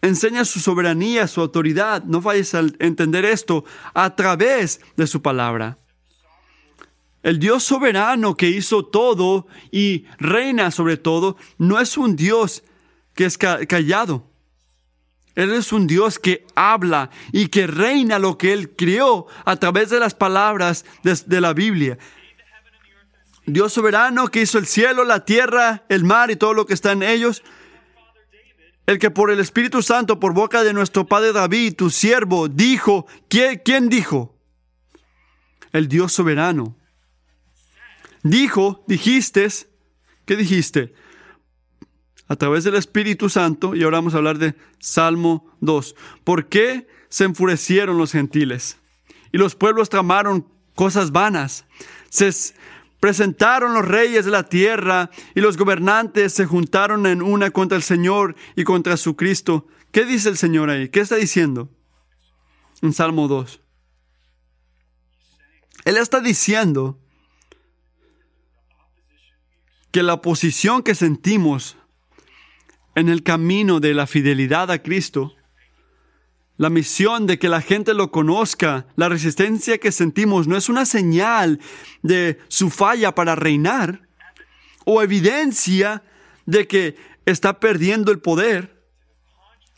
enseña 0.02 0.46
su 0.46 0.60
soberanía, 0.60 1.28
su 1.28 1.42
autoridad. 1.42 2.04
No 2.04 2.22
vayas 2.22 2.54
a 2.56 2.60
entender 2.80 3.26
esto 3.26 3.66
a 3.94 4.16
través 4.16 4.82
de 4.96 5.08
su 5.08 5.22
palabra. 5.22 5.78
El 7.22 7.40
Dios 7.40 7.64
soberano 7.64 8.36
que 8.36 8.50
hizo 8.50 8.86
todo 8.86 9.48
y 9.72 10.06
reina 10.18 10.72
sobre 10.72 10.98
todo, 10.98 11.36
no 11.58 11.80
es 11.80 11.98
un 11.98 12.16
Dios 12.16 12.64
que 13.14 13.26
es 13.26 13.38
callado. 13.38 14.26
Él 15.36 15.54
es 15.54 15.72
un 15.74 15.86
Dios 15.86 16.18
que 16.18 16.46
habla 16.56 17.10
y 17.32 17.48
que 17.48 17.68
reina 17.68 18.20
lo 18.20 18.38
que 18.38 18.54
Él 18.54 18.76
creó 18.76 19.28
a 19.46 19.58
través 19.58 19.90
de 19.90 20.00
las 20.00 20.16
palabras 20.16 20.86
de, 21.04 21.18
de 21.26 21.42
la 21.42 21.54
Biblia. 21.54 21.98
Dios 23.46 23.74
soberano 23.74 24.28
que 24.28 24.42
hizo 24.42 24.58
el 24.58 24.68
cielo, 24.68 25.04
la 25.04 25.26
tierra, 25.26 25.84
el 25.90 26.04
mar 26.04 26.32
y 26.32 26.36
todo 26.36 26.54
lo 26.54 26.66
que 26.66 26.74
está 26.74 26.92
en 26.92 27.04
ellos 27.04 27.44
el 28.90 28.98
que 28.98 29.12
por 29.12 29.30
el 29.30 29.40
Espíritu 29.40 29.84
Santo, 29.84 30.20
por 30.20 30.34
boca 30.34 30.64
de 30.64 30.74
nuestro 30.74 31.06
Padre 31.06 31.32
David, 31.32 31.76
tu 31.76 31.92
siervo, 31.92 32.48
dijo, 32.48 33.06
¿quién, 33.28 33.88
dijo? 33.88 34.36
El 35.72 35.88
Dios 35.88 36.12
soberano. 36.12 36.76
Dijo, 38.24 38.84
dijiste, 38.88 39.48
¿qué 40.26 40.36
dijiste? 40.36 40.96
A 42.28 42.36
través 42.36 42.64
del 42.64 42.74
Espíritu 42.74 43.30
Santo, 43.30 43.76
y 43.76 43.84
ahora 43.84 44.00
vamos 44.00 44.16
a 44.16 44.18
hablar 44.18 44.40
de 44.40 44.56
Salmo 44.80 45.56
2. 45.60 45.96
¿Por 46.24 46.48
qué 46.48 46.88
se 47.10 47.26
enfurecieron 47.26 48.00
los 48.00 48.12
gentiles? 48.12 48.80
Y 49.32 49.38
los 49.38 49.54
pueblos 49.54 49.90
tramaron 49.90 50.48
cosas 50.74 51.12
vanas. 51.12 51.66
Se, 52.10 52.32
Presentaron 53.00 53.74
los 53.74 53.86
reyes 53.86 54.26
de 54.26 54.32
la 54.32 54.44
tierra 54.44 55.10
y 55.34 55.42
los 55.42 55.58
gobernantes 55.58 56.34
se 56.34 56.46
juntaron 56.46 57.06
en 57.06 57.22
una 57.22 57.52
contra 57.52 57.78
el 57.78 57.84
Señor 57.84 58.36
y 58.56 58.64
contra 58.64 58.98
su 58.98 59.16
Cristo. 59.16 59.68
¿Qué 59.92 60.06
dice 60.06 60.30
el 60.30 60.38
Señor 60.38 60.70
ahí? 60.70 60.90
¿Qué 60.90 61.00
está 61.00 61.16
diciendo? 61.16 61.70
En 62.82 62.94
Salmo 62.94 63.28
2. 63.28 63.62
Él 65.86 65.98
está 65.98 66.20
diciendo 66.20 67.00
que 69.92 70.04
la 70.04 70.16
oposición 70.16 70.84
que 70.84 70.94
sentimos 70.94 71.78
en 72.96 73.10
el 73.10 73.24
camino 73.24 73.80
de 73.80 73.94
la 73.94 74.08
fidelidad 74.08 74.72
a 74.72 74.84
Cristo, 74.84 75.34
la 76.60 76.70
misión 76.70 77.26
de 77.26 77.40
que 77.40 77.48
la 77.48 77.62
gente 77.62 77.94
lo 77.94 78.12
conozca, 78.12 78.86
la 78.98 79.08
resistencia 79.08 79.78
que 79.78 79.94
sentimos 79.94 80.46
no 80.46 80.58
es 80.58 80.68
una 80.68 80.86
señal 80.86 81.62
de 82.04 82.38
su 82.50 82.70
falla 82.70 83.16
para 83.16 83.34
reinar 83.34 84.10
o 84.84 85.02
evidencia 85.02 86.04
de 86.46 86.68
que 86.68 86.98
está 87.26 87.62
perdiendo 87.62 88.12
el 88.12 88.20
poder. 88.20 88.84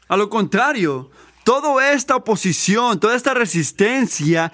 A 0.07 0.17
lo 0.17 0.31
contrario, 0.31 1.11
toda 1.43 1.91
esta 1.93 2.15
oposición, 2.15 2.99
toda 2.99 3.15
esta 3.15 3.35
resistencia 3.35 4.51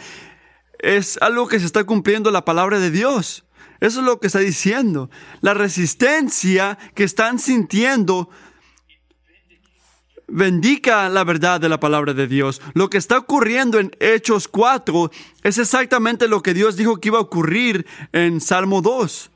es 0.80 1.18
algo 1.22 1.48
que 1.48 1.62
se 1.62 1.66
está 1.66 1.86
cumpliendo 1.86 2.30
la 2.30 2.44
palabra 2.44 2.80
de 2.80 2.92
Dios. 2.92 3.46
Eso 3.80 4.02
es 4.02 4.06
lo 4.06 4.20
que 4.20 4.28
está 4.28 4.40
diciendo. 4.40 5.10
La 5.40 5.54
resistencia 5.54 6.78
que 6.94 7.06
están 7.06 7.40
sintiendo 7.40 8.30
bendica 10.28 11.10
la 11.10 11.24
verdad 11.24 11.60
de 11.60 11.70
la 11.70 11.80
palabra 11.80 12.14
de 12.14 12.28
Dios. 12.28 12.62
Lo 12.74 12.90
que 12.90 12.98
está 12.98 13.18
ocurriendo 13.18 13.80
en 13.80 13.92
Hechos 14.00 14.48
4 14.48 15.12
es 15.44 15.58
exactamente 15.58 16.28
lo 16.28 16.44
que 16.44 16.54
Dios 16.54 16.76
dijo 16.76 16.98
que 16.98 17.10
iba 17.10 17.18
a 17.18 17.22
ocurrir 17.22 17.86
en 18.12 18.42
Salmo 18.42 18.82
2. 18.82 19.32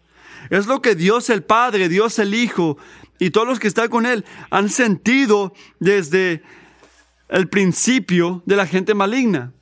Es 0.49 0.67
lo 0.67 0.81
que 0.81 0.95
Dios 0.95 1.29
el 1.29 1.43
Padre, 1.43 1.87
Dios 1.87 2.19
el 2.19 2.33
Hijo 2.33 2.77
y 3.19 3.29
todos 3.29 3.47
los 3.47 3.59
que 3.59 3.67
están 3.67 3.89
con 3.89 4.05
Él 4.05 4.25
han 4.49 4.69
sentido 4.69 5.53
desde 5.79 6.43
el 7.29 7.47
principio 7.47 8.43
de 8.45 8.55
la 8.55 8.67
gente 8.67 8.93
maligna. 8.93 9.53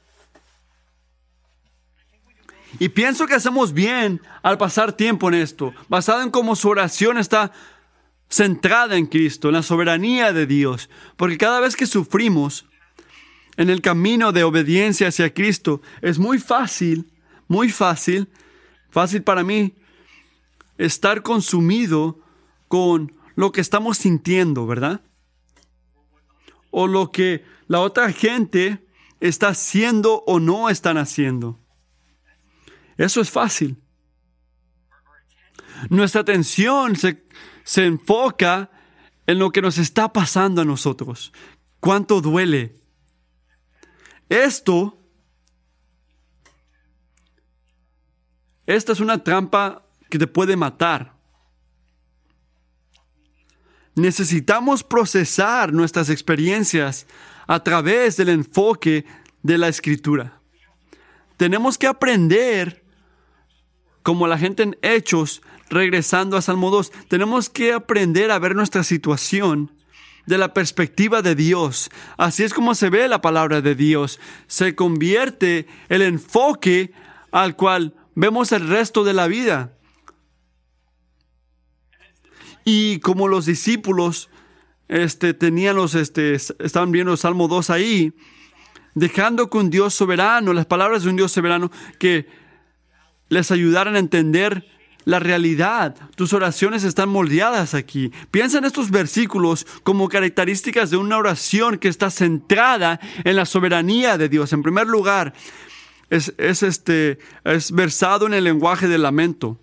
Y 2.79 2.89
pienso 2.89 3.25
que 3.25 3.33
hacemos 3.33 3.73
bien 3.73 4.21
al 4.43 4.57
pasar 4.57 4.93
tiempo 4.93 5.27
en 5.27 5.35
esto, 5.35 5.73
basado 5.87 6.21
en 6.21 6.29
cómo 6.29 6.55
su 6.55 6.69
oración 6.69 7.17
está 7.17 7.51
centrada 8.29 8.95
en 8.95 9.07
Cristo, 9.07 9.49
en 9.49 9.55
la 9.55 9.63
soberanía 9.63 10.31
de 10.33 10.45
Dios. 10.45 10.89
Porque 11.17 11.37
cada 11.37 11.59
vez 11.59 11.75
que 11.75 11.85
sufrimos 11.85 12.65
en 13.57 13.69
el 13.69 13.81
camino 13.81 14.31
de 14.31 14.43
obediencia 14.43 15.09
hacia 15.09 15.33
Cristo, 15.33 15.81
es 16.01 16.19
muy 16.19 16.39
fácil, 16.39 17.11
muy 17.47 17.69
fácil, 17.69 18.29
fácil 18.89 19.23
para 19.23 19.43
mí, 19.43 19.75
estar 20.77 21.23
consumido 21.23 22.19
con 22.67 23.13
lo 23.35 23.51
que 23.51 23.61
estamos 23.61 23.97
sintiendo, 23.97 24.65
¿verdad? 24.65 25.01
O 26.71 26.87
lo 26.87 27.11
que 27.11 27.43
la 27.67 27.81
otra 27.81 28.11
gente 28.13 28.85
está 29.19 29.49
haciendo 29.49 30.23
o 30.25 30.39
no 30.39 30.69
están 30.69 30.97
haciendo. 30.97 31.59
Eso 32.97 33.21
es 33.21 33.31
fácil. 33.31 33.77
Nuestra 35.89 36.21
atención 36.21 36.95
se, 36.95 37.23
se 37.63 37.85
enfoca 37.85 38.69
en 39.27 39.39
lo 39.39 39.51
que 39.51 39.61
nos 39.61 39.77
está 39.77 40.11
pasando 40.11 40.61
a 40.61 40.65
nosotros. 40.65 41.31
¿Cuánto 41.79 42.21
duele? 42.21 42.75
Esto, 44.27 44.97
esta 48.65 48.91
es 48.91 48.99
una 48.99 49.23
trampa 49.23 49.85
que 50.09 50.17
te 50.17 50.27
puede 50.27 50.55
matar. 50.55 51.13
Necesitamos 53.95 54.83
procesar 54.83 55.73
nuestras 55.73 56.09
experiencias 56.09 57.05
a 57.47 57.63
través 57.63 58.17
del 58.17 58.29
enfoque 58.29 59.05
de 59.41 59.57
la 59.57 59.67
escritura. 59.67 60.41
Tenemos 61.37 61.77
que 61.77 61.87
aprender 61.87 62.83
como 64.03 64.27
la 64.27 64.37
gente 64.37 64.63
en 64.63 64.77
Hechos, 64.81 65.41
regresando 65.69 66.37
a 66.37 66.41
Salmo 66.41 66.71
2, 66.71 66.91
tenemos 67.07 67.49
que 67.49 67.73
aprender 67.73 68.31
a 68.31 68.39
ver 68.39 68.55
nuestra 68.55 68.83
situación 68.83 69.71
de 70.25 70.37
la 70.37 70.53
perspectiva 70.53 71.21
de 71.21 71.35
Dios. 71.35 71.89
Así 72.17 72.43
es 72.43 72.53
como 72.53 72.75
se 72.75 72.89
ve 72.89 73.07
la 73.07 73.21
palabra 73.21 73.61
de 73.61 73.75
Dios. 73.75 74.19
Se 74.47 74.75
convierte 74.75 75.67
el 75.89 76.01
enfoque 76.01 76.93
al 77.31 77.55
cual 77.55 77.95
vemos 78.15 78.51
el 78.51 78.67
resto 78.67 79.03
de 79.03 79.13
la 79.13 79.27
vida. 79.27 79.73
Y 82.63 82.99
como 82.99 83.27
los 83.27 83.45
discípulos 83.45 84.29
este, 84.87 85.33
tenían 85.33 85.75
los, 85.75 85.95
este, 85.95 86.33
estaban 86.33 86.91
viendo 86.91 87.11
el 87.11 87.17
Salmo 87.17 87.47
2 87.47 87.69
ahí, 87.69 88.13
dejando 88.93 89.49
con 89.49 89.69
Dios 89.69 89.93
soberano, 89.93 90.53
las 90.53 90.65
palabras 90.65 91.03
de 91.03 91.09
un 91.09 91.15
Dios 91.15 91.31
soberano, 91.31 91.71
que 91.99 92.27
les 93.29 93.51
ayudaran 93.51 93.95
a 93.95 93.99
entender 93.99 94.65
la 95.09 95.17
realidad. 95.17 95.95
Tus 96.15 96.33
oraciones 96.33 96.83
están 96.83 97.09
moldeadas 97.09 97.73
aquí. 97.73 98.11
Piensa 98.29 98.59
en 98.59 98.65
estos 98.65 98.91
versículos 98.91 99.65
como 99.81 100.07
características 100.07 100.91
de 100.91 100.97
una 100.97 101.17
oración 101.17 101.79
que 101.79 101.87
está 101.87 102.11
centrada 102.11 102.99
en 103.23 103.35
la 103.35 103.47
soberanía 103.47 104.19
de 104.19 104.29
Dios. 104.29 104.53
En 104.53 104.61
primer 104.61 104.85
lugar, 104.85 105.33
es, 106.11 106.31
este, 106.37 107.17
es 107.43 107.71
versado 107.71 108.27
en 108.27 108.35
el 108.35 108.43
lenguaje 108.43 108.87
del 108.87 109.01
lamento. 109.01 109.59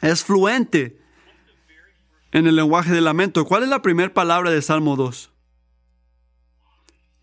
Es 0.00 0.24
fluente 0.24 0.98
en 2.32 2.46
el 2.46 2.56
lenguaje 2.56 2.92
del 2.92 3.04
lamento. 3.04 3.44
¿Cuál 3.44 3.64
es 3.64 3.68
la 3.68 3.82
primera 3.82 4.14
palabra 4.14 4.50
de 4.50 4.62
Salmo 4.62 4.96
2? 4.96 5.32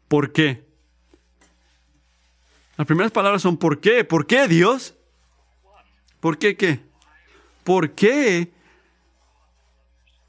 ¿Por 0.08 0.32
qué? 0.32 0.68
Las 2.78 2.86
primeras 2.86 3.12
palabras 3.12 3.42
son 3.42 3.58
¿por 3.58 3.80
qué? 3.80 4.04
¿Por 4.04 4.28
qué 4.28 4.48
Dios? 4.48 4.94
¿Por 6.20 6.38
qué 6.38 6.56
qué? 6.56 6.93
¿Por 7.64 7.92
qué 7.92 8.52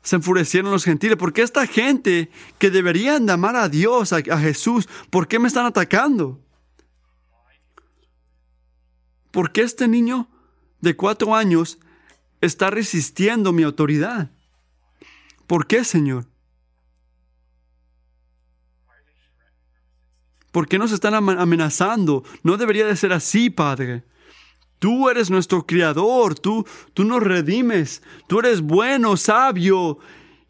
se 0.02 0.16
enfurecieron 0.16 0.70
los 0.70 0.84
gentiles? 0.84 1.16
¿Por 1.16 1.32
qué 1.32 1.42
esta 1.42 1.66
gente 1.66 2.30
que 2.58 2.70
deberían 2.70 3.26
de 3.26 3.32
amar 3.32 3.56
a 3.56 3.68
Dios, 3.68 4.12
a, 4.12 4.16
a 4.16 4.38
Jesús, 4.38 4.88
por 5.10 5.28
qué 5.28 5.38
me 5.38 5.48
están 5.48 5.66
atacando? 5.66 6.40
¿Por 9.30 9.50
qué 9.50 9.62
este 9.62 9.88
niño 9.88 10.28
de 10.80 10.94
cuatro 10.94 11.34
años 11.34 11.78
está 12.40 12.70
resistiendo 12.70 13.52
mi 13.52 13.64
autoridad? 13.64 14.30
¿Por 15.46 15.66
qué, 15.66 15.84
Señor? 15.84 16.26
¿Por 20.54 20.68
qué 20.68 20.78
nos 20.78 20.92
están 20.92 21.14
amenazando? 21.14 22.22
No 22.44 22.56
debería 22.56 22.86
de 22.86 22.94
ser 22.94 23.12
así, 23.12 23.50
Padre. 23.50 24.04
Tú 24.78 25.08
eres 25.08 25.30
nuestro 25.30 25.66
Creador, 25.66 26.38
tú, 26.38 26.66
tú 26.92 27.04
nos 27.04 27.22
redimes, 27.22 28.02
tú 28.26 28.40
eres 28.40 28.60
bueno, 28.60 29.16
sabio 29.16 29.98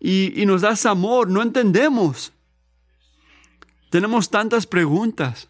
y, 0.01 0.41
y 0.41 0.47
nos 0.47 0.63
das 0.63 0.87
amor. 0.87 1.31
No 1.31 1.43
entendemos. 1.43 2.33
Tenemos 3.91 4.29
tantas 4.29 4.67
preguntas, 4.67 5.49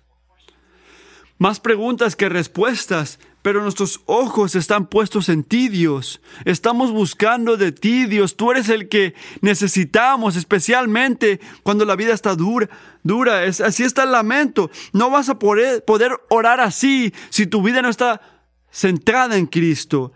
más 1.39 1.61
preguntas 1.61 2.15
que 2.15 2.29
respuestas, 2.29 3.19
pero 3.45 3.63
nuestros 3.63 4.01
ojos 4.07 4.55
están 4.55 4.87
puestos 4.87 5.29
en 5.29 5.45
ti, 5.45 5.69
Dios. 5.69 6.23
Estamos 6.47 6.93
buscando 6.93 7.59
de 7.59 7.73
ti, 7.73 8.07
Dios. 8.07 8.37
Tú 8.37 8.51
eres 8.51 8.71
el 8.71 8.89
que 8.89 9.15
necesitamos, 9.43 10.37
especialmente 10.37 11.41
cuando 11.63 11.85
la 11.85 11.95
vida 11.95 12.15
está 12.15 12.35
dura. 12.37 12.71
Dura, 13.03 13.45
es, 13.45 13.61
así 13.61 13.83
está 13.83 14.05
el 14.05 14.13
lamento. 14.13 14.71
No 14.95 15.11
vas 15.11 15.29
a 15.29 15.39
poder, 15.39 15.85
poder 15.85 16.13
orar 16.31 16.61
así 16.61 17.13
si 17.29 17.47
tu 17.47 17.63
vida 17.63 17.83
no 17.83 17.91
está 17.91 18.34
centrada 18.75 19.39
en 19.39 19.47
Cristo. 19.47 20.13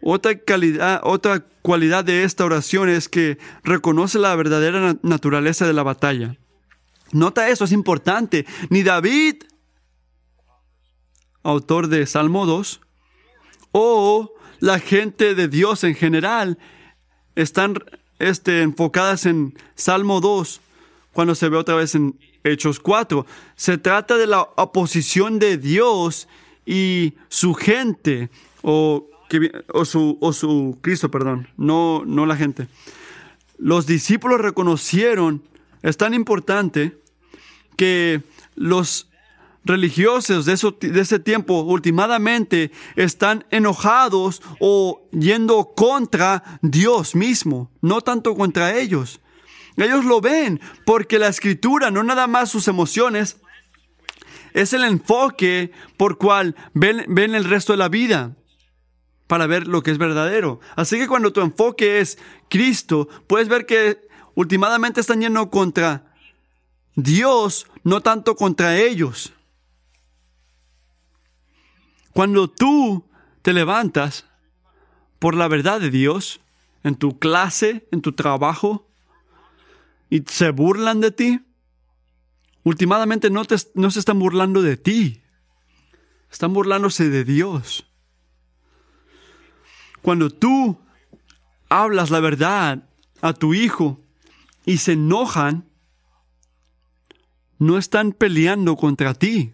Otra, 0.00 0.38
calidad, 0.38 1.00
otra 1.02 1.40
cualidad 1.62 2.04
de 2.04 2.22
esta 2.22 2.44
oración 2.44 2.88
es 2.88 3.08
que 3.08 3.38
reconoce 3.64 4.18
la 4.18 4.34
verdadera 4.36 4.96
naturaleza 5.02 5.66
de 5.66 5.72
la 5.72 5.82
batalla. 5.82 6.36
Nota 7.12 7.48
eso, 7.48 7.64
es 7.64 7.72
importante. 7.72 8.46
Ni 8.70 8.84
David, 8.84 9.42
autor 11.42 11.88
de 11.88 12.06
Salmo 12.06 12.46
2, 12.46 12.80
o 13.72 14.32
la 14.60 14.78
gente 14.78 15.34
de 15.34 15.48
Dios 15.48 15.82
en 15.84 15.96
general 15.96 16.56
están 17.34 17.74
este, 18.20 18.62
enfocadas 18.62 19.26
en 19.26 19.58
Salmo 19.74 20.20
2 20.20 20.60
cuando 21.12 21.34
se 21.34 21.48
ve 21.48 21.56
otra 21.56 21.74
vez 21.74 21.96
en 21.96 22.18
Hechos 22.44 22.78
4. 22.78 23.26
Se 23.56 23.76
trata 23.76 24.16
de 24.16 24.28
la 24.28 24.42
oposición 24.56 25.40
de 25.40 25.56
Dios 25.56 26.28
y 26.70 27.14
su 27.28 27.54
gente, 27.54 28.30
o, 28.62 29.08
su, 29.84 30.18
o 30.20 30.32
su 30.32 30.78
Cristo, 30.80 31.10
perdón, 31.10 31.48
no, 31.56 32.04
no 32.06 32.26
la 32.26 32.36
gente. 32.36 32.68
Los 33.58 33.88
discípulos 33.88 34.40
reconocieron, 34.40 35.42
es 35.82 35.96
tan 35.96 36.14
importante, 36.14 36.96
que 37.76 38.22
los 38.54 39.08
religiosos 39.64 40.44
de, 40.44 40.90
de, 40.90 41.00
ese 41.00 41.18
tiempo 41.18 41.60
últimamente 41.62 42.70
están 42.94 43.44
enojados 43.50 44.40
o 44.60 45.02
yendo 45.10 45.72
contra 45.74 46.60
Dios 46.62 47.16
mismo, 47.16 47.68
no 47.80 48.00
tanto 48.00 48.36
contra 48.36 48.78
ellos. 48.78 49.18
Ellos 49.76 50.04
lo 50.04 50.20
ven 50.20 50.60
porque 50.86 51.18
la 51.18 51.26
escritura, 51.26 51.90
no 51.90 52.04
nada 52.04 52.28
más 52.28 52.48
sus 52.48 52.68
emociones, 52.68 53.38
es 54.52 54.72
el 54.72 54.84
enfoque 54.84 55.72
por 55.96 56.18
cual 56.18 56.56
ven, 56.74 57.04
ven 57.08 57.34
el 57.34 57.44
resto 57.44 57.72
de 57.72 57.78
la 57.78 57.88
vida 57.88 58.36
para 59.26 59.46
ver 59.46 59.68
lo 59.68 59.82
que 59.82 59.90
es 59.90 59.98
verdadero. 59.98 60.60
Así 60.74 60.98
que 60.98 61.06
cuando 61.06 61.32
tu 61.32 61.40
enfoque 61.40 62.00
es 62.00 62.18
Cristo, 62.48 63.08
puedes 63.26 63.48
ver 63.48 63.64
que 63.64 64.08
últimamente 64.34 65.00
están 65.00 65.20
yendo 65.20 65.50
contra 65.50 66.14
Dios, 66.96 67.66
no 67.84 68.00
tanto 68.00 68.34
contra 68.34 68.76
ellos. 68.76 69.32
Cuando 72.12 72.50
tú 72.50 73.08
te 73.42 73.52
levantas 73.52 74.26
por 75.18 75.34
la 75.34 75.48
verdad 75.48 75.80
de 75.80 75.90
Dios, 75.90 76.40
en 76.82 76.96
tu 76.96 77.18
clase, 77.18 77.86
en 77.92 78.02
tu 78.02 78.12
trabajo, 78.12 78.88
y 80.08 80.22
se 80.26 80.50
burlan 80.50 81.00
de 81.00 81.12
ti, 81.12 81.40
últimamente 82.70 83.30
no, 83.30 83.44
te, 83.44 83.56
no 83.74 83.90
se 83.90 83.98
están 83.98 84.18
burlando 84.18 84.62
de 84.62 84.76
ti, 84.76 85.22
están 86.30 86.52
burlándose 86.52 87.08
de 87.08 87.24
Dios. 87.24 87.86
Cuando 90.02 90.30
tú 90.30 90.78
hablas 91.68 92.10
la 92.10 92.20
verdad 92.20 92.88
a 93.20 93.32
tu 93.34 93.54
hijo 93.54 94.00
y 94.64 94.78
se 94.78 94.92
enojan, 94.92 95.68
no 97.58 97.76
están 97.76 98.12
peleando 98.12 98.76
contra 98.76 99.12
ti, 99.14 99.52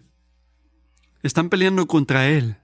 están 1.23 1.49
peleando 1.49 1.87
contra 1.87 2.29
Él. 2.29 2.57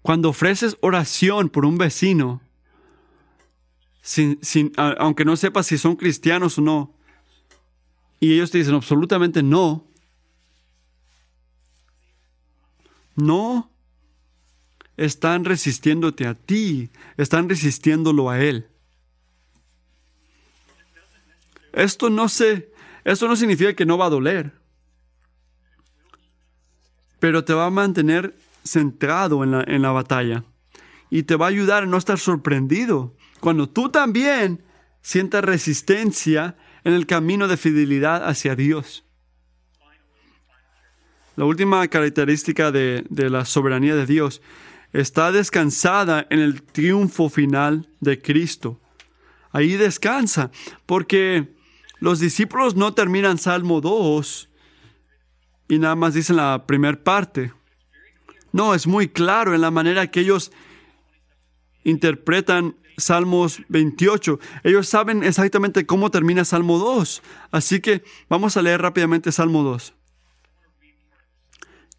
Cuando 0.00 0.30
ofreces 0.30 0.76
oración 0.80 1.48
por 1.48 1.64
un 1.64 1.78
vecino, 1.78 2.42
sin, 4.02 4.40
aunque 4.76 5.24
no 5.24 5.36
sepas 5.36 5.66
si 5.66 5.78
son 5.78 5.94
cristianos 5.94 6.58
o 6.58 6.62
no, 6.62 6.96
y 8.22 8.34
ellos 8.34 8.52
te 8.52 8.58
dicen 8.58 8.76
absolutamente 8.76 9.42
no, 9.42 9.84
no 13.16 13.68
están 14.96 15.44
resistiéndote 15.44 16.28
a 16.28 16.34
ti, 16.34 16.90
están 17.16 17.48
resistiéndolo 17.48 18.30
a 18.30 18.40
Él. 18.40 18.68
Esto 21.72 22.10
no 22.10 22.26
esto 22.26 23.26
no 23.26 23.34
significa 23.34 23.74
que 23.74 23.86
no 23.86 23.98
va 23.98 24.06
a 24.06 24.10
doler, 24.10 24.52
pero 27.18 27.44
te 27.44 27.54
va 27.54 27.66
a 27.66 27.70
mantener 27.70 28.36
centrado 28.62 29.42
en 29.42 29.50
la, 29.50 29.64
en 29.64 29.82
la 29.82 29.90
batalla 29.90 30.44
y 31.10 31.24
te 31.24 31.34
va 31.34 31.46
a 31.46 31.48
ayudar 31.48 31.82
a 31.82 31.86
no 31.86 31.96
estar 31.96 32.20
sorprendido 32.20 33.16
cuando 33.40 33.68
tú 33.68 33.88
también 33.88 34.62
sientas 35.00 35.42
resistencia 35.44 36.56
en 36.84 36.94
el 36.94 37.06
camino 37.06 37.48
de 37.48 37.56
fidelidad 37.56 38.28
hacia 38.28 38.56
Dios. 38.56 39.04
La 41.36 41.44
última 41.46 41.86
característica 41.88 42.70
de, 42.70 43.04
la 43.10 43.44
soberanía 43.44 43.94
de 43.96 44.06
Dios 44.06 44.42
está 44.92 45.32
descansada 45.32 46.26
en 46.28 46.40
el 46.40 46.62
triunfo 46.62 47.30
final 47.30 47.88
de 48.00 48.20
Cristo. 48.20 48.78
Ahí 49.50 49.76
descansa, 49.76 50.50
porque 50.84 51.54
los 52.00 52.20
discípulos 52.20 52.74
no 52.74 52.92
terminan 52.92 53.38
Salmo 53.38 53.80
2 53.80 54.50
y 55.68 55.78
nada 55.78 55.94
más 55.94 56.14
dicen 56.14 56.36
la 56.36 56.66
primera 56.66 57.02
parte. 57.02 57.52
No, 58.52 58.74
es 58.74 58.86
muy 58.86 59.08
claro 59.08 59.54
en 59.54 59.62
la 59.62 59.70
manera 59.70 60.10
que 60.10 60.20
ellos 60.20 60.52
interpretan 61.84 62.76
Salmos 63.02 63.62
28. 63.68 64.38
Ellos 64.64 64.88
saben 64.88 65.22
exactamente 65.22 65.86
cómo 65.86 66.10
termina 66.10 66.44
Salmo 66.44 66.78
2. 66.78 67.22
Así 67.50 67.80
que 67.80 68.02
vamos 68.28 68.56
a 68.56 68.62
leer 68.62 68.80
rápidamente 68.80 69.32
Salmo 69.32 69.62
2. 69.62 69.94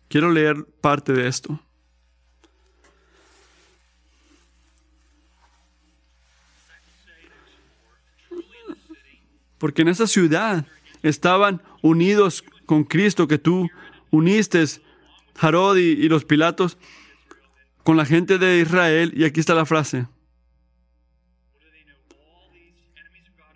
Quiero 0.08 0.32
leer 0.32 0.66
parte 0.82 1.13
de 1.13 1.28
esto. 1.28 1.60
porque 9.63 9.84
en 9.84 9.88
esa 9.88 10.08
ciudad 10.08 10.66
estaban 11.04 11.62
unidos 11.82 12.44
con 12.66 12.84
Cristo, 12.84 13.30
que 13.30 13.38
tú 13.38 13.70
uniste, 14.12 14.62
Jarod 15.38 15.78
y, 15.78 16.10
los 16.10 16.26
Pilatos, 16.26 16.78
con 17.86 17.96
la 17.96 18.04
gente 18.04 18.38
de 18.38 18.60
Israel. 18.60 19.13
Y 19.16 19.24
aquí 19.24 19.39
está 19.39 19.56
la 19.56 19.66
frase. 19.66 20.06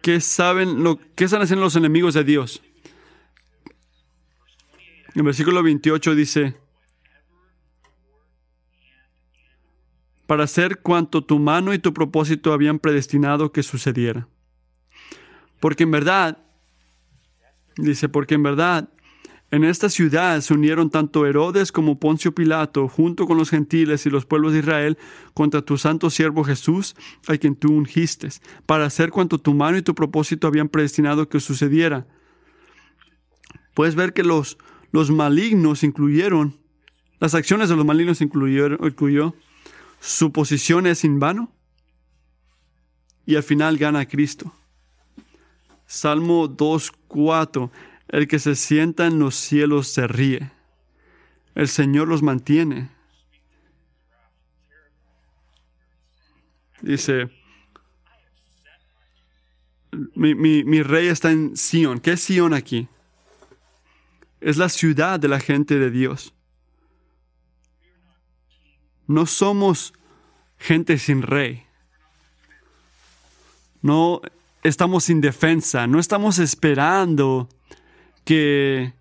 ¿Qué 0.07 0.21
saben 0.21 0.85
lo 0.85 1.01
que 1.15 1.25
están 1.25 1.41
haciendo 1.41 1.65
los 1.65 1.75
enemigos 1.75 2.13
de 2.13 2.23
Dios? 2.23 2.63
En 5.15 5.25
versículo 5.25 5.61
28 5.61 6.15
dice, 6.15 6.55
para 10.25 10.45
hacer 10.45 10.79
cuanto 10.79 11.25
tu 11.25 11.39
mano 11.39 11.73
y 11.73 11.79
tu 11.79 11.93
propósito 11.93 12.53
habían 12.53 12.79
predestinado 12.79 13.51
que 13.51 13.63
sucediera. 13.63 14.29
Porque 15.59 15.83
en 15.83 15.91
verdad, 15.91 16.37
dice, 17.75 18.07
porque 18.07 18.35
en 18.35 18.43
verdad, 18.43 18.87
en 19.49 19.63
esta 19.63 19.89
ciudad 19.89 20.41
se 20.41 20.53
unieron 20.53 20.89
tanto 20.89 21.25
Herodes 21.25 21.71
como 21.71 21.99
Poncio 21.99 22.35
Pilato, 22.35 22.89
junto 22.89 23.25
con 23.25 23.37
los 23.37 23.49
gentiles 23.49 24.05
y 24.05 24.09
los 24.09 24.25
pueblos 24.25 24.51
de 24.51 24.59
Israel, 24.59 24.97
contra 25.33 25.61
tu 25.61 25.77
santo 25.77 26.09
siervo 26.09 26.43
Jesús, 26.43 26.95
a 27.27 27.37
quien 27.37 27.55
tú 27.55 27.71
ungiste, 27.71 28.27
para 28.65 28.85
hacer 28.85 29.09
cuanto 29.09 29.37
tu 29.37 29.53
mano 29.53 29.77
y 29.77 29.81
tu 29.81 29.95
propósito 29.95 30.47
habían 30.47 30.67
predestinado 30.67 31.29
que 31.29 31.39
sucediera. 31.39 32.05
Puedes 33.73 33.95
ver 33.95 34.11
que 34.11 34.23
los, 34.23 34.57
los 34.91 35.11
malignos 35.11 35.83
incluyeron, 35.83 36.57
las 37.19 37.33
acciones 37.33 37.69
de 37.69 37.77
los 37.77 37.85
malignos 37.85 38.19
incluyeron, 38.19 38.79
incluyó, 38.85 39.33
su 40.01 40.33
posición 40.33 40.87
es 40.87 41.05
en 41.05 41.19
vano, 41.19 41.53
y 43.25 43.35
al 43.35 43.43
final 43.43 43.77
gana 43.77 44.05
Cristo. 44.05 44.53
Salmo 45.85 46.49
2.4. 46.49 47.69
El 48.09 48.27
que 48.27 48.39
se 48.39 48.55
sienta 48.55 49.07
en 49.07 49.19
los 49.19 49.35
cielos 49.35 49.87
se 49.87 50.07
ríe. 50.07 50.51
El 51.55 51.67
Señor 51.67 52.07
los 52.07 52.21
mantiene. 52.21 52.89
Dice, 56.81 57.29
mi, 60.15 60.35
mi, 60.35 60.83
rey 60.83 61.07
está 61.07 61.31
en 61.31 61.57
Sion. 61.57 61.99
¿Qué 61.99 62.13
es 62.13 62.21
Sion 62.21 62.53
aquí? 62.53 62.87
Es 64.39 64.57
la 64.57 64.69
ciudad 64.69 65.19
de 65.19 65.27
la 65.27 65.39
gente 65.39 65.79
de 65.79 65.89
Dios. 65.89 66.33
No 69.07 69.25
somos 69.25 69.93
gente 70.57 70.97
sin 70.97 71.23
rey. 71.23 71.65
No 73.81 74.21
estamos 74.63 75.05
sin 75.05 75.21
defensa, 75.21 75.87
no 75.87 75.99
estamos 75.99 76.39
esperando 76.39 77.49
que 78.27 78.93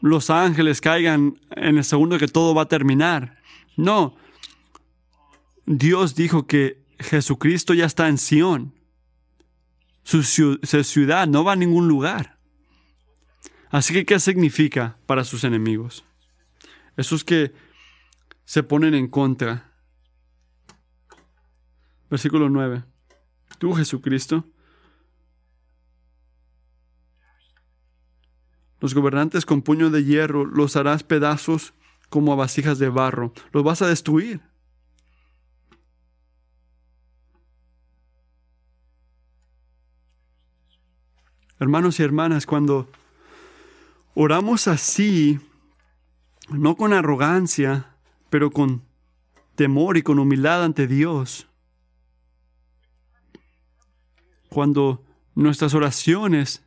los 0.00 0.28
ángeles 0.28 0.80
caigan 0.80 1.40
en 1.50 1.78
el 1.78 1.84
segundo 1.84 2.18
que 2.18 2.26
todo 2.26 2.52
va 2.52 2.62
a 2.62 2.68
terminar. 2.68 3.40
No, 3.76 4.16
Dios 5.66 6.16
dijo 6.16 6.48
que 6.48 6.82
Jesucristo 6.98 7.74
ya 7.74 7.84
está 7.84 8.08
en 8.08 8.18
Sión. 8.18 8.74
Su 10.02 10.24
ciudad 10.24 11.28
no 11.28 11.44
va 11.44 11.52
a 11.52 11.56
ningún 11.56 11.86
lugar. 11.86 12.38
Así 13.70 13.94
que, 13.94 14.04
¿qué 14.04 14.18
significa 14.18 14.98
para 15.06 15.22
sus 15.22 15.44
enemigos? 15.44 16.04
Esos 16.96 17.22
que 17.22 17.52
se 18.44 18.64
ponen 18.64 18.94
en 18.94 19.06
contra. 19.06 19.72
Versículo 22.10 22.48
9 22.48 22.82
tú 23.58 23.72
Jesucristo, 23.74 24.44
los 28.80 28.94
gobernantes 28.94 29.46
con 29.46 29.62
puño 29.62 29.90
de 29.90 30.04
hierro 30.04 30.44
los 30.44 30.76
harás 30.76 31.02
pedazos 31.02 31.72
como 32.08 32.32
a 32.32 32.36
vasijas 32.36 32.78
de 32.78 32.88
barro, 32.88 33.32
los 33.52 33.64
vas 33.64 33.82
a 33.82 33.88
destruir. 33.88 34.40
Hermanos 41.58 41.98
y 41.98 42.02
hermanas, 42.02 42.44
cuando 42.44 42.90
oramos 44.14 44.68
así, 44.68 45.40
no 46.50 46.76
con 46.76 46.92
arrogancia, 46.92 47.94
pero 48.28 48.50
con 48.50 48.82
temor 49.54 49.96
y 49.96 50.02
con 50.02 50.18
humildad 50.18 50.64
ante 50.64 50.86
Dios, 50.86 51.48
cuando 54.50 55.02
nuestras 55.34 55.72
oraciones 55.72 56.65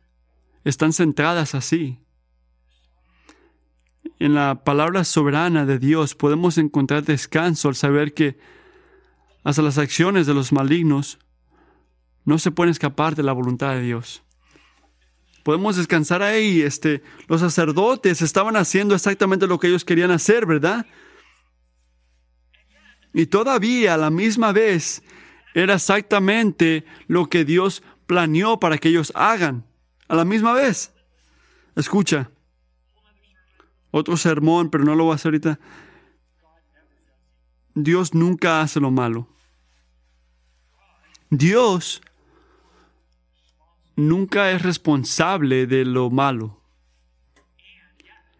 están 0.64 0.92
centradas 0.92 1.54
así. 1.54 1.98
En 4.18 4.34
la 4.34 4.64
palabra 4.64 5.04
soberana 5.04 5.64
de 5.64 5.78
Dios 5.78 6.14
podemos 6.14 6.58
encontrar 6.58 7.04
descanso 7.04 7.68
al 7.68 7.74
saber 7.74 8.12
que 8.12 8.38
hasta 9.44 9.62
las 9.62 9.78
acciones 9.78 10.26
de 10.26 10.34
los 10.34 10.52
malignos 10.52 11.18
no 12.24 12.38
se 12.38 12.50
pueden 12.50 12.70
escapar 12.70 13.16
de 13.16 13.22
la 13.22 13.32
voluntad 13.32 13.72
de 13.72 13.82
Dios. 13.82 14.22
Podemos 15.42 15.76
descansar 15.76 16.22
ahí. 16.22 16.60
Este, 16.60 17.02
los 17.28 17.40
sacerdotes 17.40 18.20
estaban 18.20 18.56
haciendo 18.56 18.94
exactamente 18.94 19.46
lo 19.46 19.58
que 19.58 19.68
ellos 19.68 19.84
querían 19.84 20.10
hacer, 20.10 20.44
¿verdad? 20.44 20.86
Y 23.12 23.26
todavía 23.26 23.94
a 23.94 23.96
la 23.96 24.10
misma 24.10 24.52
vez 24.52 25.02
era 25.54 25.74
exactamente 25.74 26.84
lo 27.08 27.28
que 27.28 27.44
Dios 27.44 27.82
planeó 28.06 28.60
para 28.60 28.78
que 28.78 28.90
ellos 28.90 29.12
hagan. 29.14 29.64
A 30.10 30.16
la 30.16 30.24
misma 30.24 30.52
vez. 30.52 30.92
Escucha. 31.76 32.32
Otro 33.92 34.16
sermón, 34.16 34.68
pero 34.68 34.82
no 34.82 34.96
lo 34.96 35.04
voy 35.04 35.12
a 35.12 35.14
hacer 35.14 35.28
ahorita. 35.28 35.60
Dios 37.76 38.12
nunca 38.12 38.60
hace 38.60 38.80
lo 38.80 38.90
malo. 38.90 39.28
Dios 41.30 42.02
nunca 43.94 44.50
es 44.50 44.62
responsable 44.62 45.68
de 45.68 45.84
lo 45.84 46.10
malo. 46.10 46.60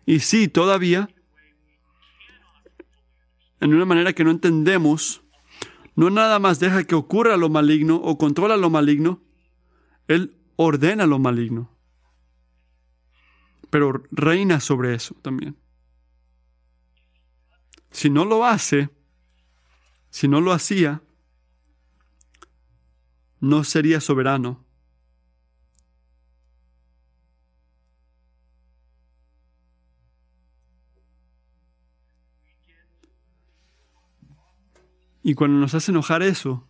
Y 0.06 0.18
sí, 0.18 0.48
todavía, 0.48 1.08
en 3.60 3.74
una 3.74 3.84
manera 3.84 4.12
que 4.12 4.24
no 4.24 4.32
entendemos, 4.32 5.22
no 5.94 6.10
nada 6.10 6.40
más 6.40 6.58
deja 6.58 6.82
que 6.82 6.96
ocurra 6.96 7.36
lo 7.36 7.48
maligno 7.48 7.94
o 7.94 8.18
controla 8.18 8.56
lo 8.56 8.70
maligno, 8.70 9.20
Él 10.08 10.39
ordena 10.62 11.06
lo 11.06 11.18
maligno. 11.18 11.70
Pero 13.70 14.02
reina 14.10 14.60
sobre 14.60 14.94
eso 14.94 15.14
también. 15.22 15.56
Si 17.90 18.10
no 18.10 18.26
lo 18.26 18.44
hace, 18.44 18.90
si 20.10 20.28
no 20.28 20.42
lo 20.42 20.52
hacía, 20.52 21.02
no 23.40 23.64
sería 23.64 24.02
soberano. 24.02 24.62
Y 35.22 35.34
cuando 35.34 35.58
nos 35.58 35.74
hace 35.74 35.90
enojar 35.90 36.22
eso, 36.22 36.69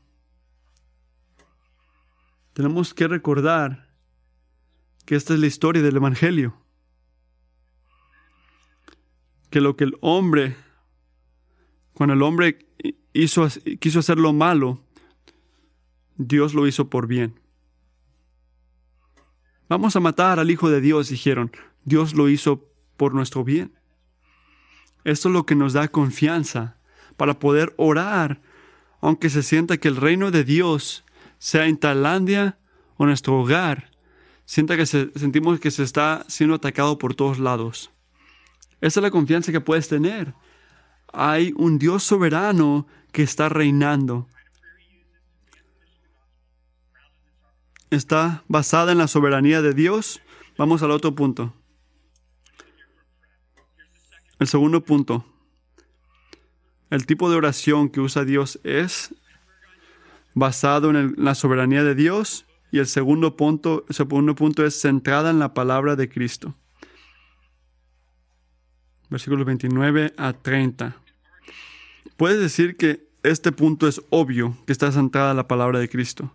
tenemos 2.61 2.92
que 2.92 3.09
recordar 3.09 3.88
que 5.07 5.16
esta 5.16 5.33
es 5.33 5.40
la 5.40 5.46
historia 5.46 5.81
del 5.81 5.96
Evangelio. 5.96 6.55
Que 9.49 9.62
lo 9.62 9.77
que 9.77 9.85
el 9.85 9.96
hombre, 10.03 10.57
cuando 11.94 12.12
el 12.12 12.20
hombre 12.20 12.68
quiso 13.14 13.99
hacer 13.99 14.18
lo 14.18 14.35
malo, 14.35 14.85
Dios 16.16 16.53
lo 16.53 16.66
hizo 16.66 16.90
por 16.90 17.07
bien. 17.07 17.40
Vamos 19.70 19.96
a 19.96 20.01
matar 20.01 20.38
al 20.38 20.51
Hijo 20.51 20.68
de 20.68 20.83
Dios, 20.83 21.09
dijeron. 21.09 21.51
Dios 21.87 22.12
lo 22.12 22.29
hizo 22.29 22.68
por 22.99 23.14
nuestro 23.14 23.42
bien. 23.42 23.73
Esto 25.05 25.31
es 25.31 25.33
lo 25.33 25.46
que 25.46 25.55
nos 25.55 25.73
da 25.73 25.88
confianza 25.88 26.77
para 27.16 27.38
poder 27.38 27.73
orar, 27.79 28.42
aunque 29.01 29.31
se 29.31 29.42
sienta 29.42 29.79
que 29.79 29.88
el 29.88 29.96
reino 29.96 30.31
de 30.31 30.44
Dios 30.44 31.07
sea 31.40 31.66
en 31.66 31.79
Tailandia 31.79 32.59
o 32.98 33.07
nuestro 33.07 33.40
hogar, 33.40 33.90
sienta 34.44 34.76
que 34.76 34.85
sentimos 34.85 35.59
que 35.59 35.70
se 35.70 35.83
está 35.83 36.24
siendo 36.29 36.55
atacado 36.55 36.98
por 36.98 37.14
todos 37.14 37.38
lados. 37.38 37.90
Esa 38.83 39.00
es 39.00 39.03
la 39.03 39.11
confianza 39.11 39.50
que 39.50 39.61
puedes 39.61 39.88
tener. 39.88 40.35
Hay 41.12 41.53
un 41.57 41.79
Dios 41.79 42.05
soberano 42.05 42.87
que 43.11 43.22
está 43.22 43.48
reinando. 43.48 44.29
Está 47.88 48.44
basada 48.46 48.92
en 48.92 48.98
la 48.98 49.09
soberanía 49.09 49.62
de 49.62 49.72
Dios. 49.72 50.20
Vamos 50.59 50.83
al 50.83 50.90
otro 50.90 51.14
punto. 51.14 51.55
El 54.38 54.46
segundo 54.46 54.85
punto. 54.85 55.24
El 56.90 57.07
tipo 57.07 57.31
de 57.31 57.37
oración 57.37 57.88
que 57.88 58.00
usa 58.00 58.24
Dios 58.24 58.61
es 58.62 59.14
basado 60.35 60.90
en 60.90 61.14
la 61.16 61.35
soberanía 61.35 61.83
de 61.83 61.95
Dios 61.95 62.47
y 62.73 62.79
el 62.79 62.87
segundo 62.87 63.37
punto, 63.37 63.85
segundo 63.90 64.35
punto 64.35 64.64
es 64.64 64.81
centrada 64.81 65.31
en 65.31 65.38
la 65.38 65.55
palabra 65.55 65.97
de 65.97 66.09
Cristo. 66.09 66.55
Versículos 69.09 69.45
29 69.45 70.14
a 70.16 70.33
30. 70.33 70.97
Puedes 72.16 72.38
decir 72.38 72.77
que 72.77 73.09
este 73.23 73.51
punto 73.51 73.88
es 73.88 74.01
obvio, 74.11 74.57
que 74.66 74.73
está 74.73 74.93
centrada 74.93 75.33
en 75.33 75.37
la 75.37 75.49
palabra 75.49 75.79
de 75.79 75.88
Cristo. 75.88 76.35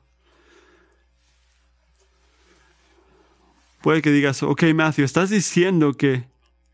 Puede 3.82 4.02
que 4.02 4.12
digas, 4.12 4.42
ok, 4.44 4.64
Matthew, 4.74 5.06
estás 5.06 5.30
diciendo 5.30 5.94
que 5.94 6.26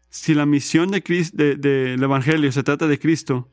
si 0.10 0.34
la 0.34 0.46
misión 0.46 0.92
del 0.92 1.04
de, 1.34 1.94
Evangelio 1.94 2.52
se 2.52 2.64
trata 2.64 2.88
de 2.88 3.00
Cristo, 3.00 3.50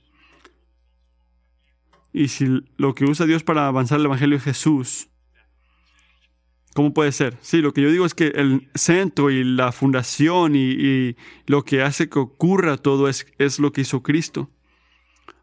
y 2.12 2.28
si 2.28 2.64
lo 2.76 2.94
que 2.94 3.04
usa 3.04 3.26
Dios 3.26 3.42
para 3.42 3.66
avanzar 3.66 4.00
el 4.00 4.06
Evangelio 4.06 4.36
es 4.36 4.44
Jesús, 4.44 5.08
¿cómo 6.74 6.94
puede 6.94 7.12
ser? 7.12 7.36
Sí, 7.40 7.60
lo 7.60 7.72
que 7.72 7.82
yo 7.82 7.90
digo 7.90 8.06
es 8.06 8.14
que 8.14 8.28
el 8.28 8.70
centro 8.74 9.30
y 9.30 9.44
la 9.44 9.72
fundación 9.72 10.54
y, 10.54 11.16
lo 11.46 11.64
que 11.64 11.82
hace 11.82 12.08
que 12.08 12.18
ocurra 12.18 12.76
todo 12.76 13.08
es, 13.08 13.26
es 13.38 13.58
lo 13.58 13.72
que 13.72 13.82
hizo 13.82 14.02
Cristo. 14.02 14.50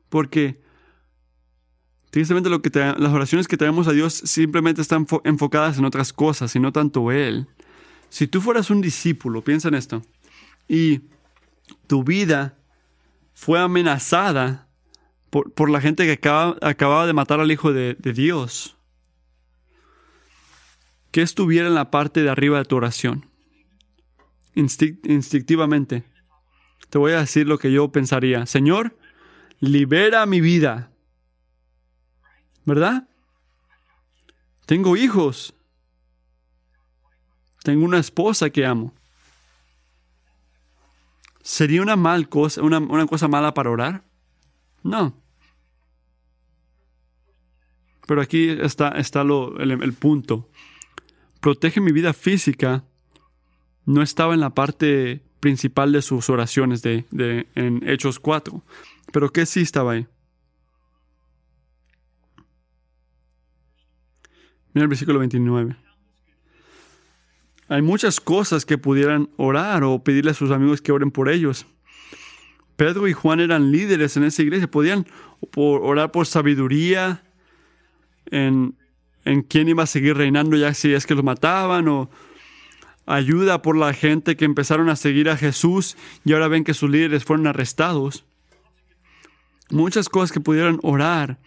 Porque 0.09 0.61
tristemente 2.09 2.49
lo 2.49 2.61
que 2.61 2.71
las 2.79 3.11
oraciones 3.11 3.47
que 3.47 3.57
traemos 3.57 3.87
a 3.87 3.91
Dios 3.91 4.13
simplemente 4.13 4.81
están 4.81 5.05
enfocadas 5.23 5.77
en 5.77 5.85
otras 5.85 6.13
cosas 6.13 6.55
y 6.55 6.59
no 6.59 6.71
tanto 6.71 7.11
Él. 7.11 7.47
Si 8.09 8.27
tú 8.27 8.39
fueras 8.39 8.69
un 8.69 8.81
discípulo, 8.81 9.43
piensa 9.43 9.67
en 9.67 9.73
esto, 9.75 10.01
y 10.67 11.01
tu 11.87 12.03
vida 12.03 12.57
fue 13.33 13.59
amenazada 13.59 14.64
por, 15.29 15.69
la 15.69 15.81
gente 15.81 16.05
que 16.05 16.29
acababa 16.61 17.05
de 17.05 17.13
matar 17.13 17.39
al 17.39 17.51
Hijo 17.51 17.73
de, 17.73 17.95
Dios. 17.95 18.77
Que 21.11 21.21
estuviera 21.21 21.67
en 21.67 21.75
la 21.75 21.91
parte 21.91 22.23
de 22.23 22.29
arriba 22.29 22.57
de 22.57 22.65
tu 22.65 22.75
oración. 22.75 23.29
instintivamente. 24.55 26.03
Te 26.89 26.97
voy 26.97 27.13
a 27.13 27.19
decir 27.19 27.47
lo 27.47 27.57
que 27.57 27.71
yo 27.71 27.91
pensaría. 27.91 28.45
Señor, 28.45 28.97
libera 29.59 30.25
mi 30.25 30.41
vida. 30.41 30.91
¿Verdad? 32.65 33.07
Tengo 34.65 34.97
hijos. 34.97 35.53
Tengo 37.63 37.85
una 37.85 37.99
esposa 37.99 38.49
que 38.49 38.65
amo. 38.65 38.93
¿Sería 41.41 41.81
una 41.81 41.95
mal 41.95 42.27
cosa, 42.29 42.61
una, 42.63 42.79
una 42.79 43.05
cosa 43.05 43.27
mala 43.27 43.53
para 43.53 43.69
orar? 43.69 44.03
No. 44.85 45.19
Pero 48.05 48.21
aquí 48.21 48.49
está, 48.49 48.89
está 48.89 49.23
lo, 49.23 49.57
el, 49.57 49.93
punto. 49.93 50.47
Protege 51.41 51.81
mi 51.81 51.91
vida 51.91 52.13
física 52.13 52.83
no 53.85 54.03
estaba 54.03 54.35
en 54.35 54.41
la 54.41 54.51
parte 54.51 55.23
principal 55.39 55.91
de 55.91 56.03
sus 56.03 56.29
oraciones 56.29 56.83
de, 56.83 57.05
de, 57.09 57.47
en 57.55 57.81
Hechos 57.89 58.19
4. 58.19 58.61
Pero 59.11 59.31
¿qué 59.31 59.47
sí 59.47 59.61
estaba 59.61 59.93
ahí? 59.93 60.07
Mira 64.73 64.83
el 64.83 64.89
versículo 64.89 65.17
29. 65.17 65.75
Hay 67.69 67.81
muchas 67.81 68.19
cosas 68.19 68.67
que 68.67 68.77
pudieran 68.77 69.31
orar 69.37 69.83
o 69.83 70.03
pedirle 70.03 70.29
a 70.29 70.35
sus 70.35 70.51
amigos 70.51 70.79
que 70.79 70.91
oren 70.91 71.09
por 71.09 71.27
ellos. 71.29 71.65
Pedro 72.75 73.07
y 73.07 73.13
Juan 73.13 73.39
eran 73.39 73.71
líderes 73.71 74.17
en 74.17 74.23
esa 74.23 74.41
iglesia, 74.41 74.69
podían 74.69 75.05
orar 75.55 76.11
por 76.11 76.25
sabiduría, 76.25 77.23
en, 78.31 78.75
quién 79.47 79.69
iba 79.69 79.83
a 79.83 79.87
seguir 79.87 80.17
reinando 80.17 80.57
ya 80.57 80.73
si 80.73 80.93
es 80.93 81.05
que 81.05 81.15
lo 81.15 81.23
mataban 81.23 81.87
o 81.87 82.09
ayuda 83.05 83.61
por 83.61 83.77
la 83.77 83.93
gente 83.93 84.35
que 84.35 84.45
empezaron 84.45 84.89
a 84.89 84.95
seguir 84.95 85.29
a 85.29 85.37
Jesús 85.37 85.95
y 86.23 86.33
ahora 86.33 86.47
ven 86.47 86.63
que 86.63 86.73
sus 86.73 86.89
líderes 86.89 87.23
fueron 87.23 87.47
arrestados. 87.47 88.25
Muchas 89.69 90.09
cosas 90.09 90.31
que 90.31 90.39
pudieran 90.39 90.79
orar, 90.83 91.39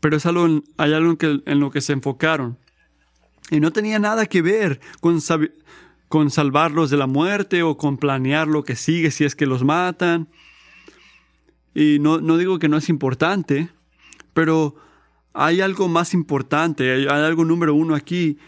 pero 0.00 0.16
es 0.16 0.26
algo, 0.26 0.62
hay 0.76 0.92
algo 0.92 1.16
en, 1.20 1.42
en 1.46 1.60
lo 1.60 1.70
que 1.70 1.80
se 1.80 1.92
enfocaron. 1.92 2.58
Y 3.50 3.60
no 3.60 3.72
tenía 3.72 3.98
nada 3.98 4.26
que 4.26 4.42
ver 4.42 4.80
con, 5.00 5.18
con 6.08 6.30
salvarlos 6.30 6.90
de 6.90 6.96
la 6.96 7.06
muerte 7.06 7.62
o 7.62 7.76
con 7.76 7.98
planear 7.98 8.48
lo 8.48 8.64
que 8.64 8.76
sigue 8.76 9.10
si 9.10 9.24
es 9.24 9.34
que 9.34 9.46
los 9.46 9.64
matan. 9.64 10.28
Y 11.74 11.98
no, 12.00 12.20
no 12.20 12.36
digo 12.36 12.58
que 12.58 12.68
no 12.68 12.76
es 12.76 12.88
importante, 12.88 13.70
pero 14.34 14.74
hay 15.32 15.60
algo 15.60 15.88
más 15.88 16.12
importante, 16.14 16.92
hay, 16.92 17.06
algo 17.06 17.44
número 17.44 17.74
uno 17.74 17.94
aquí. 17.94 18.38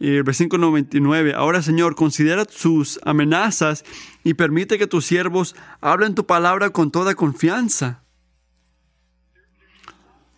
El 0.00 0.22
versículo 0.22 0.68
99. 0.68 1.34
Ahora, 1.34 1.60
Señor, 1.60 1.96
considera 1.96 2.44
sus 2.48 3.00
amenazas 3.04 3.84
y 4.22 4.34
permite 4.34 4.78
que 4.78 4.86
tus 4.86 5.04
siervos 5.06 5.56
hablen 5.80 6.14
tu 6.14 6.24
palabra 6.24 6.70
con 6.70 6.90
toda 6.92 7.14
confianza. 7.16 8.02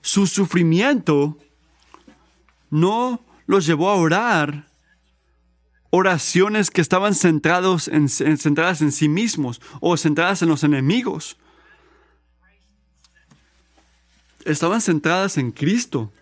Su 0.00 0.26
sufrimiento 0.26 1.36
no 2.70 3.22
los 3.46 3.66
llevó 3.66 3.90
a 3.90 3.96
orar 3.96 4.68
oraciones 5.90 6.70
que 6.70 6.80
estaban 6.80 7.14
centrados 7.14 7.88
en, 7.88 8.06
en- 8.20 8.38
centradas 8.38 8.80
en 8.80 8.92
sí 8.92 9.08
mismos 9.08 9.60
o 9.80 9.96
centradas 9.96 10.40
en 10.42 10.48
los 10.48 10.64
enemigos. 10.64 11.36
Estaban 14.44 14.80
centradas 14.80 15.38
en 15.38 15.50
Cristo. 15.52 16.12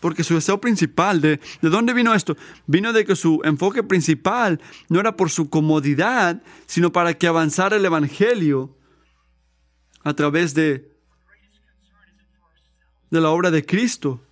Porque 0.00 0.22
su 0.22 0.34
deseo 0.34 0.60
principal, 0.60 1.20
de, 1.20 1.40
¿de 1.62 1.68
dónde 1.70 1.92
vino 1.94 2.14
esto? 2.14 2.36
Vino 2.66 2.92
de 2.92 3.04
que 3.04 3.16
su 3.16 3.40
enfoque 3.44 3.82
principal 3.82 4.60
no 4.88 5.00
era 5.00 5.16
por 5.16 5.30
su 5.30 5.48
comodidad, 5.48 6.42
sino 6.66 6.92
para 6.92 7.14
que 7.14 7.26
avanzara 7.26 7.76
el 7.76 7.84
Evangelio 7.84 8.76
a 10.04 10.14
través 10.14 10.54
de, 10.54 10.92
de 13.10 13.20
la 13.20 13.30
obra 13.30 13.50
de 13.50 13.64
Cristo. 13.64 14.22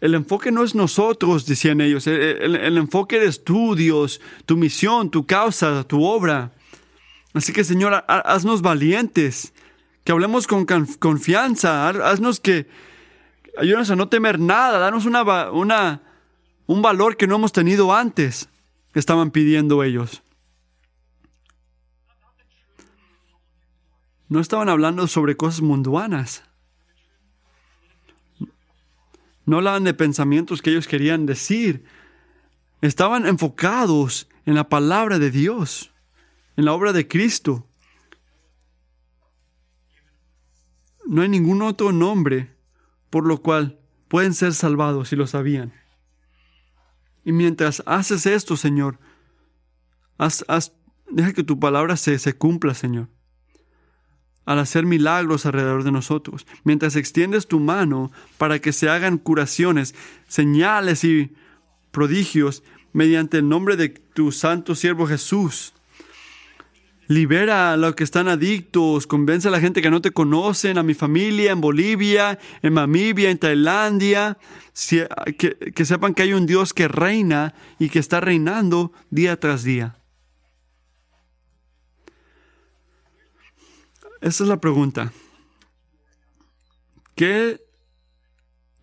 El 0.00 0.14
enfoque 0.14 0.52
no 0.52 0.62
es 0.62 0.74
nosotros, 0.74 1.46
decían 1.46 1.80
ellos. 1.80 2.06
El, 2.06 2.54
el- 2.54 2.76
enfoque 2.78 3.16
eres 3.16 3.42
tú, 3.42 3.74
Dios, 3.74 4.20
tu 4.44 4.56
misión, 4.56 5.10
tu 5.10 5.26
causa, 5.26 5.82
tu 5.84 6.04
obra. 6.04 6.52
Así 7.32 7.52
que, 7.52 7.64
Señor, 7.64 7.94
ha- 7.94 8.04
haznos 8.20 8.60
valientes, 8.62 9.52
que 10.06 10.12
hablemos 10.12 10.46
con 10.46 10.66
conf- 10.68 10.98
confianza, 11.00 11.88
ha- 11.88 12.10
haznos 12.10 12.38
que, 12.38 12.68
ayúdanos 13.58 13.90
a 13.90 13.96
no 13.96 14.08
temer 14.08 14.38
nada, 14.38 14.78
danos 14.78 15.04
una, 15.04 16.00
un 16.68 16.80
valor 16.80 17.16
que 17.16 17.26
no 17.26 17.34
hemos 17.34 17.50
tenido 17.50 17.92
antes, 17.92 18.48
estaban 18.94 19.32
pidiendo 19.32 19.82
ellos. 19.82 20.22
No 24.28 24.38
estaban 24.38 24.68
hablando 24.68 25.08
sobre 25.08 25.36
cosas 25.36 25.60
mundanas. 25.60 26.44
No 29.44 29.56
hablaban 29.56 29.82
de 29.82 29.92
pensamientos 29.94 30.62
que 30.62 30.70
ellos 30.70 30.86
querían 30.86 31.26
decir. 31.26 31.84
Estaban 32.80 33.26
enfocados 33.26 34.28
en 34.44 34.54
la 34.54 34.68
palabra 34.68 35.18
de 35.18 35.32
Dios, 35.32 35.90
en 36.56 36.64
la 36.64 36.72
obra 36.74 36.92
de 36.92 37.08
Cristo. 37.08 37.65
No 41.06 41.22
hay 41.22 41.28
ningún 41.28 41.62
otro 41.62 41.92
nombre 41.92 42.54
por 43.10 43.26
lo 43.26 43.40
cual 43.40 43.78
pueden 44.08 44.34
ser 44.34 44.52
salvados 44.54 45.08
si 45.08 45.16
lo 45.16 45.26
sabían. 45.26 45.72
Y 47.24 47.32
mientras 47.32 47.82
haces 47.86 48.26
esto, 48.26 48.56
Señor, 48.56 48.98
haz- 50.18 50.44
haz- 50.48 50.72
deja 51.10 51.32
que 51.32 51.44
tu 51.44 51.58
palabra 51.58 51.96
se, 51.96 52.18
se 52.18 52.34
cumpla, 52.36 52.74
Señor 52.74 53.08
al 54.44 54.60
hacer 54.60 54.86
milagros 54.86 55.44
alrededor 55.44 55.82
de 55.82 55.90
nosotros, 55.90 56.46
mientras 56.62 56.94
extiendes 56.94 57.48
tu 57.48 57.58
mano 57.58 58.12
para 58.38 58.60
que 58.60 58.72
se 58.72 58.88
hagan 58.88 59.18
curaciones, 59.18 59.92
señales 60.28 61.02
y 61.02 61.34
prodigios 61.90 62.62
mediante 62.92 63.38
el 63.38 63.48
nombre 63.48 63.76
de 63.76 63.88
tu 63.88 64.30
santo 64.30 64.76
siervo 64.76 65.08
Jesús. 65.08 65.74
Libera 67.08 67.72
a 67.72 67.76
los 67.76 67.94
que 67.94 68.04
están 68.04 68.26
adictos, 68.26 69.06
convence 69.06 69.46
a 69.48 69.50
la 69.50 69.60
gente 69.60 69.80
que 69.80 69.90
no 69.90 70.00
te 70.00 70.10
conocen, 70.10 70.76
a 70.76 70.82
mi 70.82 70.94
familia 70.94 71.52
en 71.52 71.60
Bolivia, 71.60 72.38
en 72.62 72.74
Namibia, 72.74 73.30
en 73.30 73.38
Tailandia, 73.38 74.38
que, 75.38 75.56
que 75.74 75.84
sepan 75.84 76.14
que 76.14 76.22
hay 76.22 76.32
un 76.32 76.46
Dios 76.46 76.74
que 76.74 76.88
reina 76.88 77.54
y 77.78 77.90
que 77.90 78.00
está 78.00 78.20
reinando 78.20 78.92
día 79.10 79.38
tras 79.38 79.62
día. 79.62 79.96
Esa 84.20 84.42
es 84.42 84.48
la 84.48 84.60
pregunta. 84.60 85.12
¿Qué 87.14 87.60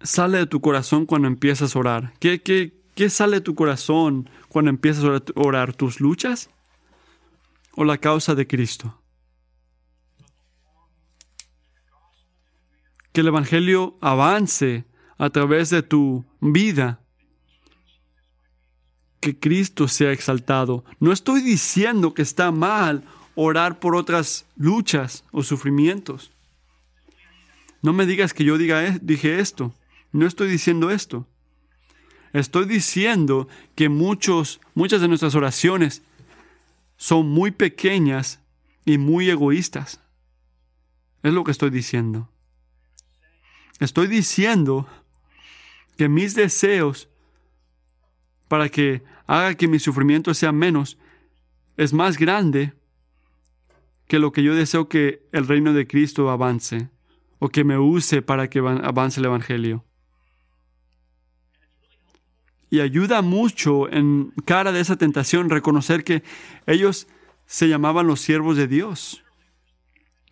sale 0.02 0.38
de 0.38 0.48
tu 0.48 0.62
corazón 0.62 1.06
cuando 1.06 1.28
empiezas 1.28 1.76
a 1.76 1.80
orar? 1.80 2.14
¿Qué, 2.20 2.42
qué, 2.42 2.82
qué 2.96 3.10
sale 3.10 3.38
de 3.38 3.42
tu 3.42 3.54
corazón 3.54 4.30
cuando 4.48 4.70
empiezas 4.70 5.04
a 5.04 5.22
orar? 5.36 5.74
¿Tus 5.74 6.00
luchas 6.00 6.50
o 7.76 7.84
la 7.84 7.98
causa 7.98 8.36
de 8.36 8.48
Cristo? 8.48 9.00
Que 13.12 13.22
el 13.22 13.28
Evangelio 13.28 13.98
avance 14.02 14.86
a 15.18 15.30
través 15.30 15.70
de 15.70 15.84
tu 15.84 16.26
vida. 16.42 17.00
Que 19.20 19.40
Cristo 19.40 19.88
sea 19.88 20.12
exaltado. 20.12 20.84
No 21.00 21.12
estoy 21.12 21.42
diciendo 21.42 22.14
que 22.14 22.24
está 22.24 22.52
mal 22.52 23.04
orar 23.36 23.80
por 23.80 23.96
otras 23.96 24.46
luchas 24.56 25.24
o 25.32 25.44
sufrimientos. 25.44 26.32
No 27.82 27.94
me 27.94 28.06
digas 28.06 28.34
que 28.34 28.44
yo 28.44 28.58
diga, 28.58 28.86
e- 28.86 29.00
dije 29.02 29.40
esto. 29.40 29.74
No 30.12 30.26
estoy 30.26 30.50
diciendo 30.50 30.90
esto. 30.90 31.28
Estoy 32.34 32.66
diciendo 32.66 33.48
que 33.76 33.90
muchos, 33.90 34.60
muchas 34.74 35.02
de 35.02 35.08
nuestras 35.08 35.36
oraciones 35.36 36.02
son 36.97 37.27
muy 37.29 37.51
pequeñas 37.51 38.39
y 38.86 38.97
muy 38.97 39.29
egoístas. 39.29 40.01
Es 41.21 41.34
lo 41.34 41.43
que 41.43 41.51
estoy 41.51 41.69
diciendo. 41.69 42.29
Estoy 43.79 44.08
diciendo 44.08 44.88
que 45.97 46.10
mis 46.10 46.36
deseos 46.36 47.10
para 48.47 48.69
que 48.69 49.03
haga 49.27 49.56
que 49.56 49.67
mi 49.67 49.79
sufrimiento 49.79 50.34
sea 50.34 50.51
menos 50.51 50.97
es 51.77 51.93
más 51.93 52.17
grande 52.17 52.73
que 54.08 54.19
lo 54.19 54.32
que 54.32 54.43
yo 54.43 54.53
deseo 54.53 54.89
que 54.89 55.27
el 55.32 55.47
reino 55.47 55.73
de 55.73 55.88
Cristo 55.88 56.29
avance 56.29 56.89
o 57.39 57.49
que 57.49 57.63
me 57.63 57.77
use 57.77 58.21
para 58.21 58.49
que 58.49 58.62
van- 58.62 58.86
avance 58.86 59.19
el 59.19 59.25
Evangelio. 59.25 59.84
Y 62.74 62.82
ayuda 62.82 63.22
mucho 63.22 63.88
en 63.88 64.34
cara 64.46 64.72
de 64.72 64.80
esa 64.80 64.96
tentación 64.96 65.52
reconocer 65.52 66.04
que 66.04 66.24
ellos 66.66 67.08
se 67.46 67.70
llamaban 67.70 68.08
los 68.08 68.20
siervos 68.20 68.58
de 68.58 68.66
Dios. 68.66 69.24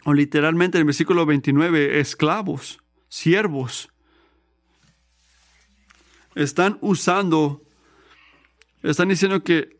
O 0.05 0.13
literalmente 0.15 0.79
en 0.79 0.79
el 0.79 0.85
versículo 0.85 1.27
29, 1.27 1.99
esclavos, 1.99 2.79
siervos. 3.09 3.91
Están 6.33 6.79
usando, 6.81 7.61
están 8.81 9.09
diciendo 9.09 9.43
que 9.43 9.77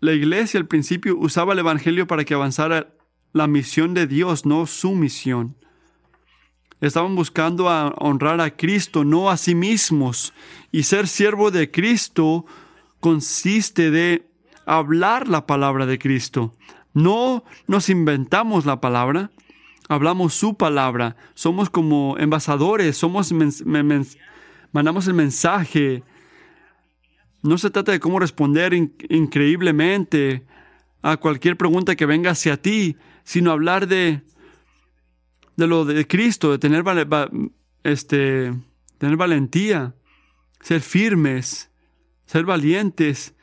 la 0.00 0.12
iglesia 0.12 0.60
al 0.60 0.66
principio 0.66 1.16
usaba 1.16 1.54
el 1.54 1.60
Evangelio 1.60 2.06
para 2.06 2.26
que 2.26 2.34
avanzara 2.34 2.92
la 3.32 3.46
misión 3.46 3.94
de 3.94 4.06
Dios, 4.06 4.44
no 4.44 4.66
su 4.66 4.90
misión. 4.90 5.56
Estaban 6.84 7.14
buscando 7.14 7.70
a 7.70 7.94
honrar 7.98 8.42
a 8.42 8.54
Cristo, 8.54 9.04
no 9.04 9.30
a 9.30 9.38
sí 9.38 9.54
mismos. 9.54 10.34
Y 10.70 10.82
ser 10.82 11.08
siervo 11.08 11.50
de 11.50 11.70
Cristo 11.70 12.44
consiste 13.00 13.90
de 13.90 14.26
hablar 14.66 15.26
la 15.28 15.46
palabra 15.46 15.86
de 15.86 15.98
Cristo. 15.98 16.54
No 16.92 17.42
nos 17.66 17.88
inventamos 17.88 18.66
la 18.66 18.82
palabra, 18.82 19.30
hablamos 19.88 20.34
su 20.34 20.56
palabra. 20.56 21.16
Somos 21.32 21.70
como 21.70 22.16
envasadores, 22.18 22.98
somos 22.98 23.32
mandamos 24.72 25.06
el 25.06 25.14
mensaje. 25.14 26.02
No 27.42 27.56
se 27.56 27.70
trata 27.70 27.92
de 27.92 28.00
cómo 28.00 28.18
responder 28.20 28.74
in- 28.74 28.94
increíblemente 29.08 30.44
a 31.00 31.16
cualquier 31.16 31.56
pregunta 31.56 31.96
que 31.96 32.04
venga 32.06 32.32
hacia 32.32 32.60
ti, 32.60 32.96
sino 33.24 33.52
hablar 33.52 33.88
de, 33.88 34.22
de 35.56 35.66
lo 35.66 35.84
de 35.84 36.06
Cristo, 36.06 36.50
de 36.50 36.58
tener, 36.58 36.84
este, 37.82 38.52
tener 38.98 39.16
valentía, 39.16 39.94
ser 40.60 40.80
firmes, 40.80 41.70
ser 42.26 42.44
valientes. 42.44 43.34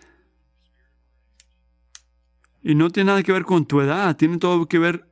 Y 2.63 2.75
no 2.75 2.89
tiene 2.89 3.07
nada 3.07 3.23
que 3.23 3.31
ver 3.31 3.45
con 3.45 3.65
tu 3.65 3.81
edad, 3.81 4.15
tiene 4.15 4.37
todo 4.37 4.67
que 4.67 4.79
ver 4.79 5.07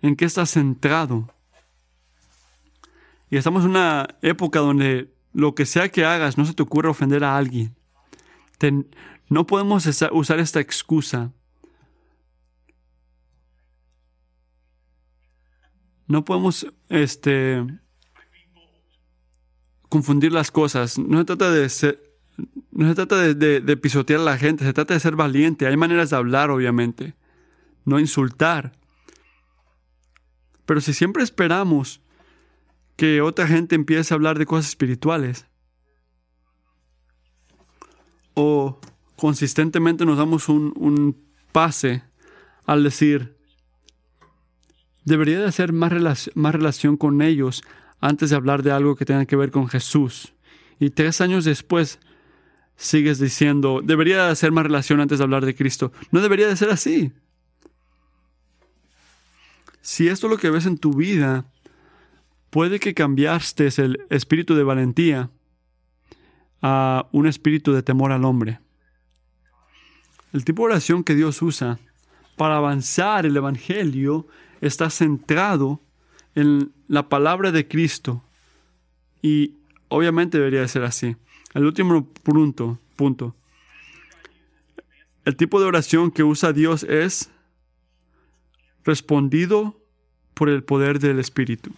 en 0.00 0.16
qué 0.16 0.24
estás 0.24 0.50
centrado. 0.50 1.32
Y 3.30 3.36
estamos 3.36 3.64
en 3.64 3.70
una 3.70 4.08
época 4.20 4.58
donde 4.58 5.12
lo 5.32 5.54
que 5.54 5.64
sea 5.64 5.88
que 5.88 6.04
hagas, 6.04 6.36
no 6.36 6.44
se 6.44 6.54
te 6.54 6.62
ocurre 6.62 6.88
ofender 6.88 7.24
a 7.24 7.36
alguien. 7.36 7.74
Te- 8.58 8.84
no 9.28 9.46
podemos 9.46 9.86
usar 10.12 10.40
esta 10.40 10.60
excusa. 10.60 11.32
No 16.12 16.26
podemos 16.26 16.66
este, 16.90 17.66
confundir 19.88 20.30
las 20.30 20.50
cosas. 20.50 20.98
No 20.98 21.16
se 21.20 21.24
trata 21.24 21.50
de 21.50 21.62
no 22.70 22.88
se 22.88 22.94
trata 22.94 23.16
de 23.16 23.76
pisotear 23.78 24.20
a 24.20 24.24
la 24.24 24.36
gente, 24.36 24.62
se 24.62 24.74
trata 24.74 24.92
de 24.92 25.00
ser 25.00 25.16
valiente. 25.16 25.66
Hay 25.66 25.78
maneras 25.78 26.10
de 26.10 26.16
hablar, 26.16 26.50
obviamente. 26.50 27.14
No 27.86 27.98
insultar. 27.98 28.72
Pero 30.66 30.82
si 30.82 30.92
siempre 30.92 31.22
esperamos 31.22 32.02
que 32.96 33.22
otra 33.22 33.46
gente 33.46 33.74
empiece 33.74 34.12
a 34.12 34.16
hablar 34.16 34.38
de 34.38 34.44
cosas 34.44 34.68
espirituales, 34.68 35.46
o 38.34 38.78
consistentemente 39.16 40.04
nos 40.04 40.18
damos 40.18 40.50
un, 40.50 40.74
un 40.76 41.16
pase 41.52 42.02
al 42.66 42.84
decir, 42.84 43.34
debería 45.04 45.40
de 45.40 45.46
hacer 45.46 45.72
más, 45.72 45.92
relac- 45.92 46.32
más 46.34 46.54
relación 46.54 46.96
con 46.96 47.22
ellos 47.22 47.62
antes 48.00 48.30
de 48.30 48.36
hablar 48.36 48.62
de 48.62 48.72
algo 48.72 48.96
que 48.96 49.04
tenga 49.04 49.26
que 49.26 49.36
ver 49.36 49.50
con 49.50 49.68
Jesús. 49.68 50.34
Y 50.80 50.90
tres 50.90 51.20
años 51.20 51.44
después 51.44 52.00
sigues 52.76 53.18
diciendo, 53.18 53.80
debería 53.84 54.28
hacer 54.28 54.50
más 54.50 54.64
relación 54.64 55.00
antes 55.00 55.18
de 55.18 55.24
hablar 55.24 55.44
de 55.46 55.54
Cristo. 55.54 55.92
No 56.10 56.20
debería 56.20 56.48
de 56.48 56.56
ser 56.56 56.70
así. 56.70 57.12
Si 59.80 60.08
esto 60.08 60.26
es 60.26 60.30
lo 60.30 60.38
que 60.38 60.50
ves 60.50 60.66
en 60.66 60.78
tu 60.78 60.92
vida, 60.92 61.44
puede 62.50 62.80
que 62.80 62.94
cambiaste 62.94 63.68
el 63.78 64.04
espíritu 64.10 64.54
de 64.54 64.62
valentía 64.62 65.30
a 66.60 67.08
un 67.12 67.26
espíritu 67.26 67.72
de 67.72 67.82
temor 67.82 68.12
al 68.12 68.24
hombre. 68.24 68.60
El 70.32 70.44
tipo 70.44 70.62
de 70.62 70.72
oración 70.72 71.04
que 71.04 71.14
Dios 71.14 71.42
usa 71.42 71.78
para 72.36 72.56
avanzar 72.56 73.26
el 73.26 73.36
Evangelio 73.36 74.26
está 74.62 74.88
centrado 74.88 75.80
en 76.34 76.72
la 76.88 77.10
palabra 77.10 77.52
de 77.52 77.68
Cristo. 77.68 78.24
Y 79.20 79.56
obviamente 79.88 80.38
debería 80.38 80.66
ser 80.68 80.84
así. 80.84 81.16
El 81.52 81.66
último 81.66 82.06
punto, 82.06 82.78
punto. 82.96 83.36
El 85.24 85.36
tipo 85.36 85.60
de 85.60 85.66
oración 85.66 86.10
que 86.10 86.22
usa 86.22 86.52
Dios 86.52 86.84
es 86.84 87.30
respondido 88.84 89.78
por 90.34 90.48
el 90.48 90.64
poder 90.64 90.98
del 90.98 91.18
Espíritu. 91.18 91.70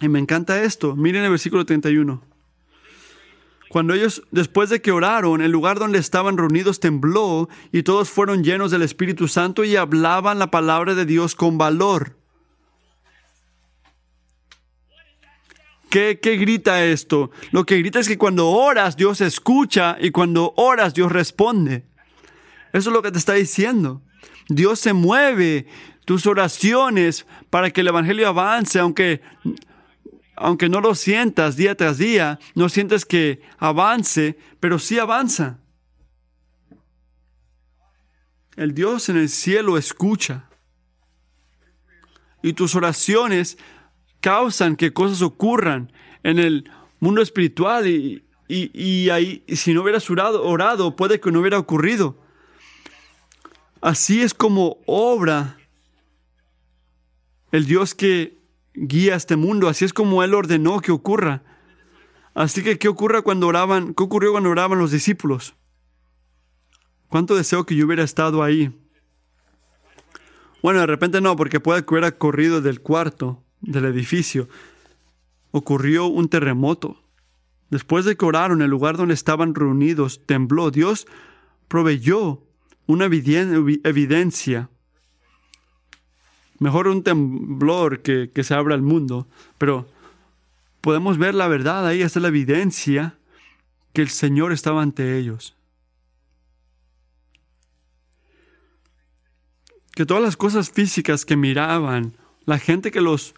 Y 0.00 0.08
me 0.08 0.18
encanta 0.18 0.62
esto. 0.62 0.94
Miren 0.96 1.24
el 1.24 1.30
versículo 1.30 1.64
31. 1.64 2.22
Cuando 3.70 3.94
ellos, 3.94 4.24
después 4.32 4.68
de 4.68 4.82
que 4.82 4.90
oraron, 4.90 5.40
el 5.40 5.52
lugar 5.52 5.78
donde 5.78 6.00
estaban 6.00 6.36
reunidos 6.36 6.80
tembló 6.80 7.48
y 7.70 7.84
todos 7.84 8.10
fueron 8.10 8.42
llenos 8.42 8.72
del 8.72 8.82
Espíritu 8.82 9.28
Santo 9.28 9.62
y 9.62 9.76
hablaban 9.76 10.40
la 10.40 10.50
palabra 10.50 10.96
de 10.96 11.06
Dios 11.06 11.36
con 11.36 11.56
valor. 11.56 12.16
¿Qué, 15.88 16.18
grita 16.20 16.84
esto? 16.84 17.30
Lo 17.52 17.64
que 17.64 17.78
grita 17.78 18.00
es 18.00 18.08
que 18.08 18.18
cuando 18.18 18.48
oras 18.48 18.96
Dios 18.96 19.20
escucha 19.20 19.96
y 20.00 20.10
cuando 20.10 20.52
oras 20.56 20.92
Dios 20.92 21.12
responde. 21.12 21.84
Eso 22.72 22.90
es 22.90 22.92
lo 22.92 23.02
que 23.02 23.12
te 23.12 23.18
está 23.18 23.34
diciendo. 23.34 24.02
Dios 24.48 24.80
se 24.80 24.94
mueve 24.94 25.68
tus 26.04 26.26
oraciones 26.26 27.24
para 27.50 27.70
que 27.70 27.82
el 27.82 27.88
Evangelio 27.88 28.26
avance, 28.26 28.80
aunque, 28.80 29.20
aunque 30.40 30.70
no 30.70 30.80
lo 30.80 30.94
sientas 30.94 31.56
día 31.56 31.76
tras 31.76 31.98
día, 31.98 32.38
no 32.54 32.70
sientes 32.70 33.04
que 33.04 33.42
avance, 33.58 34.38
pero 34.58 34.78
sí 34.78 34.98
avanza. 34.98 35.58
El 38.56 38.74
Dios 38.74 39.10
en 39.10 39.18
el 39.18 39.28
cielo 39.28 39.76
escucha. 39.76 40.48
Y 42.42 42.54
tus 42.54 42.74
oraciones 42.74 43.58
causan 44.20 44.76
que 44.76 44.94
cosas 44.94 45.20
ocurran 45.20 45.92
en 46.22 46.38
el 46.38 46.70
mundo 47.00 47.20
espiritual 47.20 47.86
y, 47.86 49.10
ahí, 49.10 49.44
si 49.46 49.74
no 49.74 49.82
hubieras 49.82 50.08
orado, 50.08 50.96
puede 50.96 51.20
que 51.20 51.30
no 51.30 51.40
hubiera 51.40 51.58
ocurrido. 51.58 52.18
Así 53.82 54.22
es 54.22 54.32
como 54.32 54.78
obra 54.86 55.58
el 57.52 57.66
Dios 57.66 57.94
que 57.94 58.39
guía 58.74 59.16
este 59.16 59.36
mundo, 59.36 59.68
así 59.68 59.84
es 59.84 59.92
como 59.92 60.22
Él 60.22 60.34
ordenó 60.34 60.80
que 60.80 60.92
ocurra. 60.92 61.42
Así 62.34 62.62
que, 62.62 62.78
¿qué 62.78 62.88
ocurre 62.88 63.22
cuando 63.22 63.46
oraban? 63.46 63.94
¿Qué 63.94 64.02
ocurrió 64.02 64.32
cuando 64.32 64.50
oraban 64.50 64.78
los 64.78 64.92
discípulos? 64.92 65.54
¿Cuánto 67.08 67.34
deseo 67.34 67.66
que 67.66 67.74
yo 67.74 67.86
hubiera 67.86 68.04
estado 68.04 68.42
ahí? 68.42 68.72
Bueno, 70.62 70.80
de 70.80 70.86
repente 70.86 71.20
no, 71.20 71.36
porque 71.36 71.58
puede 71.58 71.84
que 71.84 71.94
hubiera 71.94 72.12
corrido 72.12 72.60
del 72.60 72.80
cuarto 72.80 73.42
del 73.60 73.84
edificio, 73.86 74.48
ocurrió 75.50 76.06
un 76.06 76.28
terremoto. 76.28 77.02
Después 77.70 78.04
de 78.04 78.16
que 78.16 78.24
oraron, 78.24 78.62
el 78.62 78.70
lugar 78.70 78.96
donde 78.96 79.14
estaban 79.14 79.54
reunidos 79.54 80.22
tembló. 80.26 80.70
Dios 80.70 81.06
proveyó 81.68 82.42
una 82.86 83.04
evidencia. 83.04 84.70
Mejor 86.60 86.86
un 86.86 87.02
temblor 87.02 88.02
que, 88.02 88.30
que 88.32 88.44
se 88.44 88.54
abra 88.54 88.74
al 88.74 88.82
mundo, 88.82 89.26
pero 89.58 89.88
podemos 90.80 91.18
ver 91.18 91.34
la 91.34 91.48
verdad 91.48 91.86
ahí, 91.86 92.02
está 92.02 92.20
la 92.20 92.28
evidencia 92.28 93.18
que 93.92 94.02
el 94.02 94.08
Señor 94.08 94.52
estaba 94.52 94.82
ante 94.82 95.18
ellos. 95.18 95.56
Que 99.92 100.06
todas 100.06 100.22
las 100.22 100.36
cosas 100.36 100.70
físicas 100.70 101.24
que 101.24 101.36
miraban, 101.36 102.14
la 102.44 102.58
gente 102.58 102.90
que 102.90 103.00
los 103.00 103.34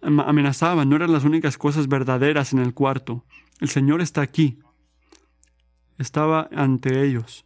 amenazaban, 0.00 0.88
no 0.88 0.96
eran 0.96 1.12
las 1.12 1.24
únicas 1.24 1.58
cosas 1.58 1.88
verdaderas 1.88 2.52
en 2.52 2.58
el 2.58 2.74
cuarto. 2.74 3.24
El 3.60 3.68
Señor 3.68 4.00
está 4.00 4.20
aquí. 4.20 4.58
Estaba 5.96 6.48
ante 6.52 7.04
ellos. 7.04 7.44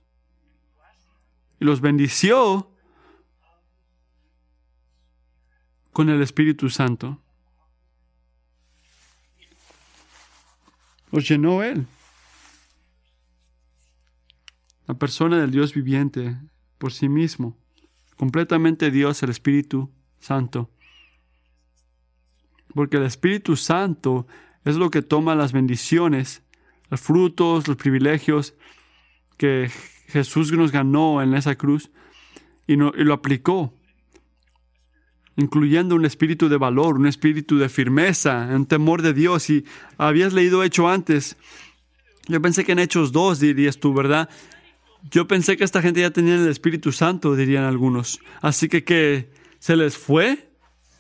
Y 1.61 1.65
los 1.65 1.81
bendició 1.81 2.72
con 5.93 6.09
el 6.09 6.23
Espíritu 6.23 6.71
Santo. 6.71 7.21
Los 11.11 11.29
llenó 11.29 11.63
Él. 11.63 11.87
La 14.87 14.95
persona 14.95 15.41
del 15.41 15.51
Dios 15.51 15.75
viviente 15.75 16.37
por 16.79 16.93
sí 16.93 17.09
mismo. 17.09 17.57
Completamente 18.17 18.91
Dios, 18.91 19.23
el 19.23 19.31
Espíritu 19.31 19.91
Santo. 20.19 20.71
Porque 22.75 22.97
el 22.97 23.05
Espíritu 23.05 23.57
Santo 23.57 24.27
es 24.65 24.77
lo 24.77 24.91
que 24.91 25.03
toma 25.03 25.35
las 25.35 25.53
bendiciones, 25.53 26.43
los 26.89 27.01
frutos, 27.01 27.69
los 27.69 27.77
privilegios 27.77 28.55
que 29.37 29.71
Jesús 30.07 30.53
nos 30.53 30.73
ganó 30.73 31.23
en 31.23 31.35
esa 31.35 31.57
cruz 31.57 31.91
y, 32.67 32.77
lo 32.77 33.13
aplicó, 33.13 33.75
incluyendo 35.37 35.95
un 35.95 36.05
espíritu 36.05 36.49
de 36.49 36.57
valor, 36.57 36.97
un 36.97 37.07
espíritu 37.07 37.59
de 37.59 37.69
firmeza, 37.69 38.49
un 38.53 38.67
temor 38.67 39.03
de 39.03 39.13
Dios. 39.13 39.49
Y 39.51 39.65
habías 39.99 40.33
leído 40.33 40.63
Hecho 40.63 40.89
antes. 40.89 41.37
Yo 42.29 42.41
pensé 42.41 42.65
que 42.65 42.73
en 42.73 42.79
Hechos 42.79 43.13
2 43.13 43.41
dirías 43.41 43.79
tú, 43.79 43.95
¿verdad? 43.95 44.29
Yo 45.11 45.27
pensé 45.27 45.57
que 45.57 45.65
esta 45.65 45.83
gente 45.83 46.01
ya 46.01 46.11
tenía 46.11 46.37
el 46.37 46.49
Espíritu 46.49 46.93
Santo, 46.93 47.35
dirían 47.35 47.65
algunos. 47.65 48.21
Así 48.41 48.69
que 48.69 48.85
que 48.85 49.31
se 49.59 49.77
les 49.77 49.97
fue 49.97 50.51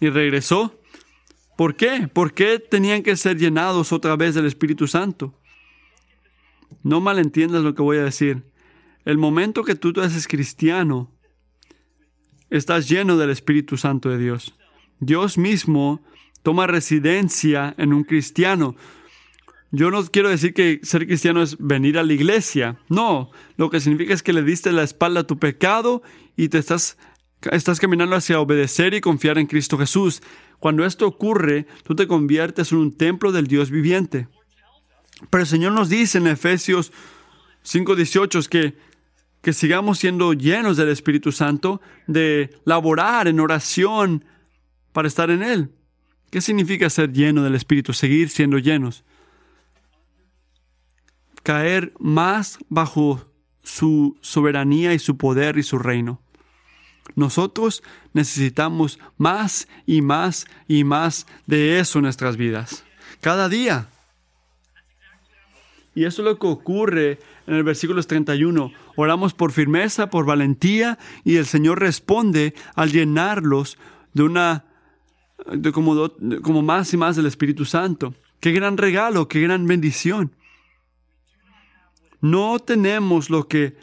y 0.00 0.08
regresó. 0.08 0.80
¿Por 1.56 1.76
qué? 1.76 2.08
¿Por 2.12 2.34
qué 2.34 2.58
tenían 2.58 3.02
que 3.02 3.16
ser 3.16 3.38
llenados 3.38 3.92
otra 3.92 4.16
vez 4.16 4.34
del 4.34 4.46
Espíritu 4.46 4.88
Santo? 4.88 5.38
No 6.82 7.00
malentiendas 7.00 7.62
lo 7.62 7.74
que 7.74 7.82
voy 7.82 7.98
a 7.98 8.04
decir. 8.04 8.42
El 9.04 9.18
momento 9.18 9.62
que 9.62 9.74
tú 9.74 9.92
te 9.92 10.00
haces 10.00 10.26
cristiano, 10.26 11.12
estás 12.52 12.88
lleno 12.88 13.16
del 13.16 13.30
Espíritu 13.30 13.76
Santo 13.76 14.10
de 14.10 14.18
Dios. 14.18 14.54
Dios 15.00 15.38
mismo 15.38 16.02
toma 16.42 16.66
residencia 16.66 17.74
en 17.78 17.92
un 17.92 18.04
cristiano. 18.04 18.76
Yo 19.70 19.90
no 19.90 20.04
quiero 20.04 20.28
decir 20.28 20.52
que 20.52 20.80
ser 20.82 21.06
cristiano 21.06 21.42
es 21.42 21.56
venir 21.58 21.98
a 21.98 22.02
la 22.02 22.12
iglesia. 22.12 22.78
No, 22.88 23.30
lo 23.56 23.70
que 23.70 23.80
significa 23.80 24.12
es 24.12 24.22
que 24.22 24.34
le 24.34 24.42
diste 24.42 24.70
la 24.70 24.82
espalda 24.82 25.20
a 25.20 25.26
tu 25.26 25.38
pecado 25.38 26.02
y 26.36 26.50
te 26.50 26.58
estás, 26.58 26.98
estás 27.50 27.80
caminando 27.80 28.14
hacia 28.14 28.38
obedecer 28.38 28.92
y 28.92 29.00
confiar 29.00 29.38
en 29.38 29.46
Cristo 29.46 29.78
Jesús. 29.78 30.22
Cuando 30.58 30.84
esto 30.84 31.06
ocurre, 31.06 31.66
tú 31.84 31.96
te 31.96 32.06
conviertes 32.06 32.70
en 32.72 32.78
un 32.78 32.96
templo 32.96 33.32
del 33.32 33.46
Dios 33.46 33.70
viviente. 33.70 34.28
Pero 35.30 35.42
el 35.42 35.48
Señor 35.48 35.72
nos 35.72 35.88
dice 35.88 36.18
en 36.18 36.26
Efesios 36.26 36.92
5:18 37.64 38.48
que, 38.48 38.76
que 39.42 39.52
sigamos 39.52 39.98
siendo 39.98 40.32
llenos 40.32 40.76
del 40.76 40.88
Espíritu 40.88 41.32
Santo, 41.32 41.80
de 42.06 42.50
laborar 42.64 43.26
en 43.28 43.40
oración 43.40 44.24
para 44.92 45.08
estar 45.08 45.30
en 45.30 45.42
Él. 45.42 45.72
¿Qué 46.30 46.40
significa 46.40 46.88
ser 46.88 47.12
lleno 47.12 47.42
del 47.42 47.56
Espíritu? 47.56 47.92
Seguir 47.92 48.30
siendo 48.30 48.58
llenos. 48.58 49.04
Caer 51.42 51.92
más 51.98 52.58
bajo 52.68 53.32
su 53.62 54.16
soberanía 54.20 54.94
y 54.94 54.98
su 54.98 55.16
poder 55.16 55.58
y 55.58 55.62
su 55.62 55.78
reino. 55.78 56.22
Nosotros 57.16 57.82
necesitamos 58.12 58.98
más 59.18 59.68
y 59.86 60.02
más 60.02 60.46
y 60.68 60.84
más 60.84 61.26
de 61.46 61.80
eso 61.80 61.98
en 61.98 62.04
nuestras 62.04 62.36
vidas. 62.36 62.84
Cada 63.20 63.48
día. 63.48 63.88
Y 65.94 66.04
eso 66.04 66.22
es 66.22 66.26
lo 66.26 66.38
que 66.38 66.46
ocurre 66.46 67.18
en 67.46 67.54
el 67.54 67.62
versículo 67.62 68.02
31. 68.02 68.72
Oramos 68.96 69.34
por 69.34 69.52
firmeza, 69.52 70.10
por 70.10 70.26
valentía, 70.26 70.98
y 71.24 71.36
el 71.36 71.46
Señor 71.46 71.80
responde 71.80 72.54
al 72.74 72.92
llenarlos 72.92 73.78
de 74.12 74.22
una, 74.22 74.64
de 75.52 75.72
como, 75.72 76.12
como 76.42 76.62
más 76.62 76.92
y 76.92 76.96
más 76.96 77.16
del 77.16 77.26
Espíritu 77.26 77.64
Santo. 77.64 78.14
Qué 78.40 78.52
gran 78.52 78.76
regalo, 78.76 79.28
qué 79.28 79.40
gran 79.40 79.66
bendición. 79.66 80.34
No 82.20 82.58
tenemos 82.58 83.30
lo 83.30 83.48
que 83.48 83.76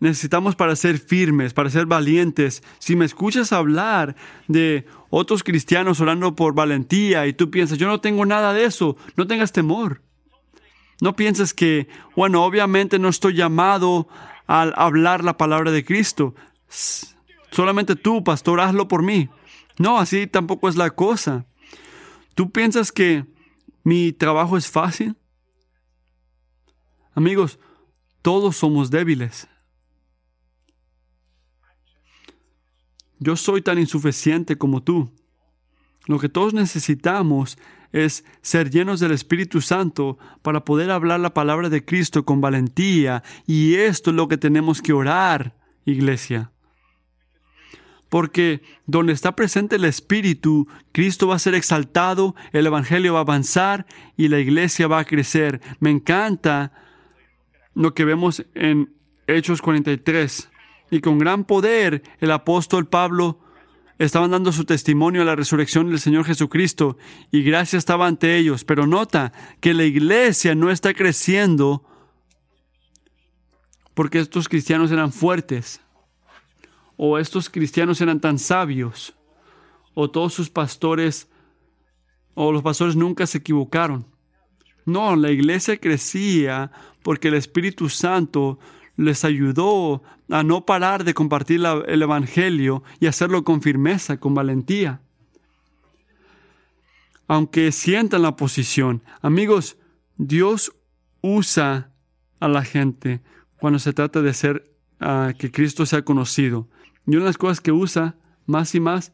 necesitamos 0.00 0.56
para 0.56 0.76
ser 0.76 0.98
firmes, 0.98 1.54
para 1.54 1.70
ser 1.70 1.86
valientes. 1.86 2.62
Si 2.78 2.96
me 2.96 3.04
escuchas 3.04 3.52
hablar 3.52 4.16
de 4.48 4.86
otros 5.10 5.42
cristianos 5.42 6.00
orando 6.00 6.34
por 6.34 6.54
valentía 6.54 7.26
y 7.26 7.32
tú 7.32 7.50
piensas, 7.50 7.78
yo 7.78 7.86
no 7.86 8.00
tengo 8.00 8.26
nada 8.26 8.52
de 8.52 8.64
eso, 8.64 8.96
no 9.16 9.26
tengas 9.26 9.52
temor. 9.52 10.02
No 11.00 11.14
pienses 11.16 11.52
que, 11.52 11.88
bueno, 12.14 12.44
obviamente 12.44 12.98
no 12.98 13.08
estoy 13.08 13.34
llamado 13.34 14.08
al 14.46 14.72
hablar 14.76 15.24
la 15.24 15.36
palabra 15.36 15.70
de 15.70 15.84
Cristo. 15.84 16.34
Solamente 17.50 17.96
tú, 17.96 18.24
pastor, 18.24 18.60
hazlo 18.60 18.88
por 18.88 19.02
mí. 19.02 19.28
No, 19.78 19.98
así 19.98 20.26
tampoco 20.26 20.68
es 20.68 20.76
la 20.76 20.90
cosa. 20.90 21.46
¿Tú 22.34 22.50
piensas 22.50 22.92
que 22.92 23.26
mi 23.82 24.12
trabajo 24.12 24.56
es 24.56 24.70
fácil? 24.70 25.16
Amigos, 27.14 27.58
todos 28.22 28.56
somos 28.56 28.90
débiles. 28.90 29.48
Yo 33.18 33.36
soy 33.36 33.62
tan 33.62 33.78
insuficiente 33.78 34.56
como 34.56 34.82
tú. 34.82 35.10
Lo 36.06 36.18
que 36.18 36.28
todos 36.28 36.52
necesitamos 36.52 37.58
es 37.96 38.26
ser 38.42 38.68
llenos 38.68 39.00
del 39.00 39.12
Espíritu 39.12 39.62
Santo 39.62 40.18
para 40.42 40.66
poder 40.66 40.90
hablar 40.90 41.18
la 41.18 41.32
palabra 41.32 41.70
de 41.70 41.82
Cristo 41.82 42.26
con 42.26 42.42
valentía. 42.42 43.22
Y 43.46 43.76
esto 43.76 44.10
es 44.10 44.16
lo 44.16 44.28
que 44.28 44.36
tenemos 44.36 44.82
que 44.82 44.92
orar, 44.92 45.56
iglesia. 45.86 46.52
Porque 48.10 48.60
donde 48.84 49.14
está 49.14 49.34
presente 49.34 49.76
el 49.76 49.84
Espíritu, 49.86 50.68
Cristo 50.92 51.26
va 51.28 51.36
a 51.36 51.38
ser 51.38 51.54
exaltado, 51.54 52.36
el 52.52 52.66
Evangelio 52.66 53.14
va 53.14 53.20
a 53.20 53.22
avanzar 53.22 53.86
y 54.14 54.28
la 54.28 54.40
iglesia 54.40 54.88
va 54.88 54.98
a 54.98 55.06
crecer. 55.06 55.62
Me 55.80 55.88
encanta 55.88 56.72
lo 57.72 57.94
que 57.94 58.04
vemos 58.04 58.44
en 58.54 58.94
Hechos 59.26 59.62
43. 59.62 60.50
Y 60.90 61.00
con 61.00 61.18
gran 61.18 61.44
poder 61.44 62.02
el 62.20 62.30
apóstol 62.30 62.88
Pablo 62.88 63.40
estaban 63.98 64.30
dando 64.30 64.52
su 64.52 64.64
testimonio 64.64 65.22
a 65.22 65.24
la 65.24 65.36
resurrección 65.36 65.88
del 65.88 66.00
Señor 66.00 66.24
Jesucristo 66.24 66.96
y 67.30 67.42
gracia 67.42 67.78
estaba 67.78 68.06
ante 68.06 68.36
ellos. 68.36 68.64
Pero 68.64 68.86
nota 68.86 69.32
que 69.60 69.74
la 69.74 69.84
iglesia 69.84 70.54
no 70.54 70.70
está 70.70 70.94
creciendo 70.94 71.84
porque 73.94 74.18
estos 74.18 74.48
cristianos 74.48 74.90
eran 74.90 75.12
fuertes 75.12 75.80
o 76.96 77.18
estos 77.18 77.48
cristianos 77.48 78.00
eran 78.00 78.20
tan 78.20 78.38
sabios 78.38 79.14
o 79.94 80.10
todos 80.10 80.34
sus 80.34 80.50
pastores 80.50 81.28
o 82.34 82.52
los 82.52 82.62
pastores 82.62 82.96
nunca 82.96 83.26
se 83.26 83.38
equivocaron. 83.38 84.06
No, 84.84 85.16
la 85.16 85.30
iglesia 85.30 85.78
crecía 85.78 86.70
porque 87.02 87.28
el 87.28 87.34
Espíritu 87.34 87.88
Santo 87.88 88.58
les 88.96 89.24
ayudó 89.24 90.02
a 90.30 90.42
no 90.42 90.64
parar 90.64 91.04
de 91.04 91.14
compartir 91.14 91.62
el 91.86 92.02
Evangelio 92.02 92.82
y 92.98 93.06
hacerlo 93.06 93.44
con 93.44 93.62
firmeza, 93.62 94.18
con 94.18 94.34
valentía. 94.34 95.00
Aunque 97.28 97.72
sientan 97.72 98.22
la 98.22 98.36
posición, 98.36 99.02
amigos, 99.20 99.76
Dios 100.16 100.72
usa 101.20 101.90
a 102.40 102.48
la 102.48 102.64
gente 102.64 103.20
cuando 103.58 103.78
se 103.78 103.92
trata 103.92 104.22
de 104.22 104.32
ser 104.32 104.72
ah, 105.00 105.32
que 105.36 105.50
Cristo 105.50 105.86
sea 105.86 106.02
conocido. 106.02 106.68
Y 107.06 107.10
una 107.10 107.20
de 107.20 107.30
las 107.30 107.38
cosas 107.38 107.60
que 107.60 107.72
usa 107.72 108.16
más 108.46 108.74
y 108.74 108.80
más 108.80 109.12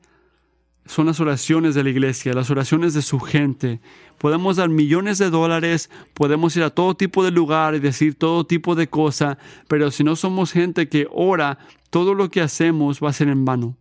son 0.87 1.07
las 1.07 1.21
oraciones 1.21 1.75
de 1.75 1.85
la 1.85 1.91
iglesia, 1.91 2.33
las 2.33 2.51
oraciones 2.51 2.95
de 2.95 3.03
su 3.03 3.21
gente. 3.21 3.81
Podemos 4.19 4.57
dar 4.57 4.69
millones 4.69 5.19
de 5.19 5.31
dólares, 5.31 5.91
podemos 6.15 6.57
ir 6.57 6.63
a 6.65 6.71
todo 6.71 6.97
tipo 6.97 7.25
de 7.25 7.31
lugar 7.31 7.75
y 7.75 7.81
decir 7.81 8.17
todo 8.17 8.45
tipo 8.45 8.75
de 8.75 8.89
cosa, 8.89 9.39
pero 9.69 9.91
si 9.91 10.05
no 10.05 10.17
somos 10.17 10.53
gente 10.53 10.89
que 10.89 11.07
ora, 11.11 11.59
todo 11.91 12.15
lo 12.15 12.31
que 12.31 12.41
hacemos 12.41 13.01
va 13.03 13.11
a 13.11 13.13
ser 13.13 13.29
en 13.29 13.45
vano, 13.45 13.77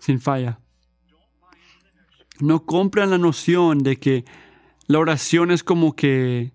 sin 0.00 0.20
falla. 0.20 0.58
No 2.38 2.66
compran 2.66 3.10
la 3.10 3.18
noción 3.18 3.82
de 3.82 3.96
que 3.96 4.24
la 4.86 4.98
oración 4.98 5.50
es 5.50 5.64
como 5.64 5.96
que 5.96 6.52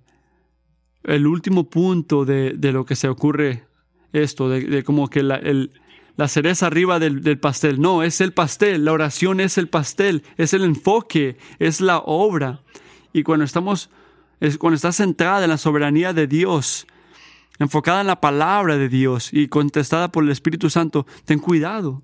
el 1.04 1.26
último 1.26 1.70
punto 1.70 2.26
de, 2.26 2.54
lo 2.72 2.86
que 2.86 2.96
se 2.96 3.08
ocurre 3.08 3.66
esto, 4.14 4.50
de, 4.50 4.84
como 4.84 5.10
que 5.10 5.20
el, 5.20 5.72
la 6.18 6.28
cereza 6.28 6.68
arriba 6.68 7.00
del, 7.00 7.40
pastel. 7.40 7.80
No, 7.82 8.04
es 8.04 8.22
el 8.22 8.34
pastel. 8.34 8.86
La 8.86 8.92
oración 8.92 9.40
es 9.40 9.58
el 9.58 9.70
pastel, 9.70 10.24
es 10.38 10.54
el 10.54 10.64
enfoque, 10.64 11.38
es 11.60 11.82
la 11.82 12.00
obra. 12.00 12.62
Y 13.14 13.24
cuando 13.24 13.46
estamos, 13.46 13.90
es 14.40 14.58
cuando 14.58 14.76
estás 14.76 14.98
centrada 14.98 15.44
en 15.44 15.50
la 15.50 15.58
soberanía 15.58 16.14
de 16.14 16.28
Dios, 16.28 16.88
enfocada 17.60 18.02
en 18.02 18.08
la 18.08 18.22
palabra 18.22 18.78
de 18.78 18.90
Dios 18.90 19.30
y 19.34 19.48
contestada 19.48 20.12
por 20.12 20.24
el 20.24 20.32
Espíritu 20.32 20.70
Santo, 20.70 21.06
ten 21.26 21.40
cuidado. 21.40 22.02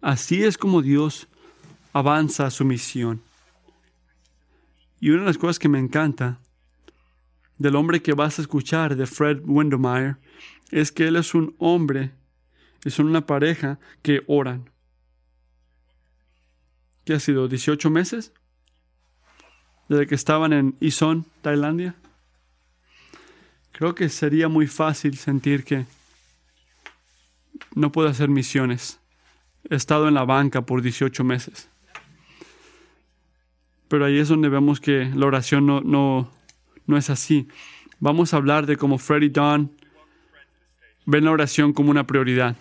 Así 0.00 0.42
es 0.44 0.56
como 0.56 0.80
Dios 0.80 1.28
avanza 1.92 2.50
su 2.50 2.64
misión. 2.64 3.22
Y 4.98 5.10
una 5.10 5.20
de 5.20 5.26
las 5.26 5.38
cosas 5.38 5.58
que 5.58 5.68
me 5.68 5.78
encanta 5.78 6.40
del 7.60 7.76
hombre 7.76 8.00
que 8.00 8.14
vas 8.14 8.38
a 8.38 8.42
escuchar, 8.42 8.96
de 8.96 9.06
Fred 9.06 9.42
Windemeyer, 9.44 10.16
es 10.70 10.90
que 10.90 11.06
él 11.06 11.16
es 11.16 11.34
un 11.34 11.54
hombre 11.58 12.10
y 12.86 12.90
son 12.90 13.06
una 13.06 13.26
pareja 13.26 13.78
que 14.00 14.22
oran. 14.26 14.70
¿Qué 17.04 17.12
ha 17.12 17.20
sido? 17.20 17.50
¿18 17.50 17.90
meses? 17.90 18.32
Desde 19.90 20.06
que 20.06 20.14
estaban 20.14 20.54
en 20.54 20.74
Ison, 20.80 21.26
Tailandia. 21.42 21.94
Creo 23.72 23.94
que 23.94 24.08
sería 24.08 24.48
muy 24.48 24.66
fácil 24.66 25.18
sentir 25.18 25.62
que 25.62 25.84
no 27.74 27.92
puedo 27.92 28.08
hacer 28.08 28.30
misiones. 28.30 29.00
He 29.68 29.74
estado 29.74 30.08
en 30.08 30.14
la 30.14 30.24
banca 30.24 30.62
por 30.62 30.80
18 30.80 31.24
meses. 31.24 31.68
Pero 33.88 34.06
ahí 34.06 34.18
es 34.18 34.28
donde 34.28 34.48
vemos 34.48 34.80
que 34.80 35.12
la 35.14 35.26
oración 35.26 35.66
no, 35.66 36.30
no 36.90 36.98
es 36.98 37.08
así. 37.08 37.48
Vamos 38.00 38.34
a 38.34 38.36
hablar 38.36 38.66
de 38.66 38.76
cómo 38.76 38.98
Freddy 38.98 39.28
Don 39.28 39.70
ven 41.06 41.24
la 41.24 41.30
oración 41.30 41.72
como 41.72 41.90
una 41.90 42.06
prioridad. 42.06 42.56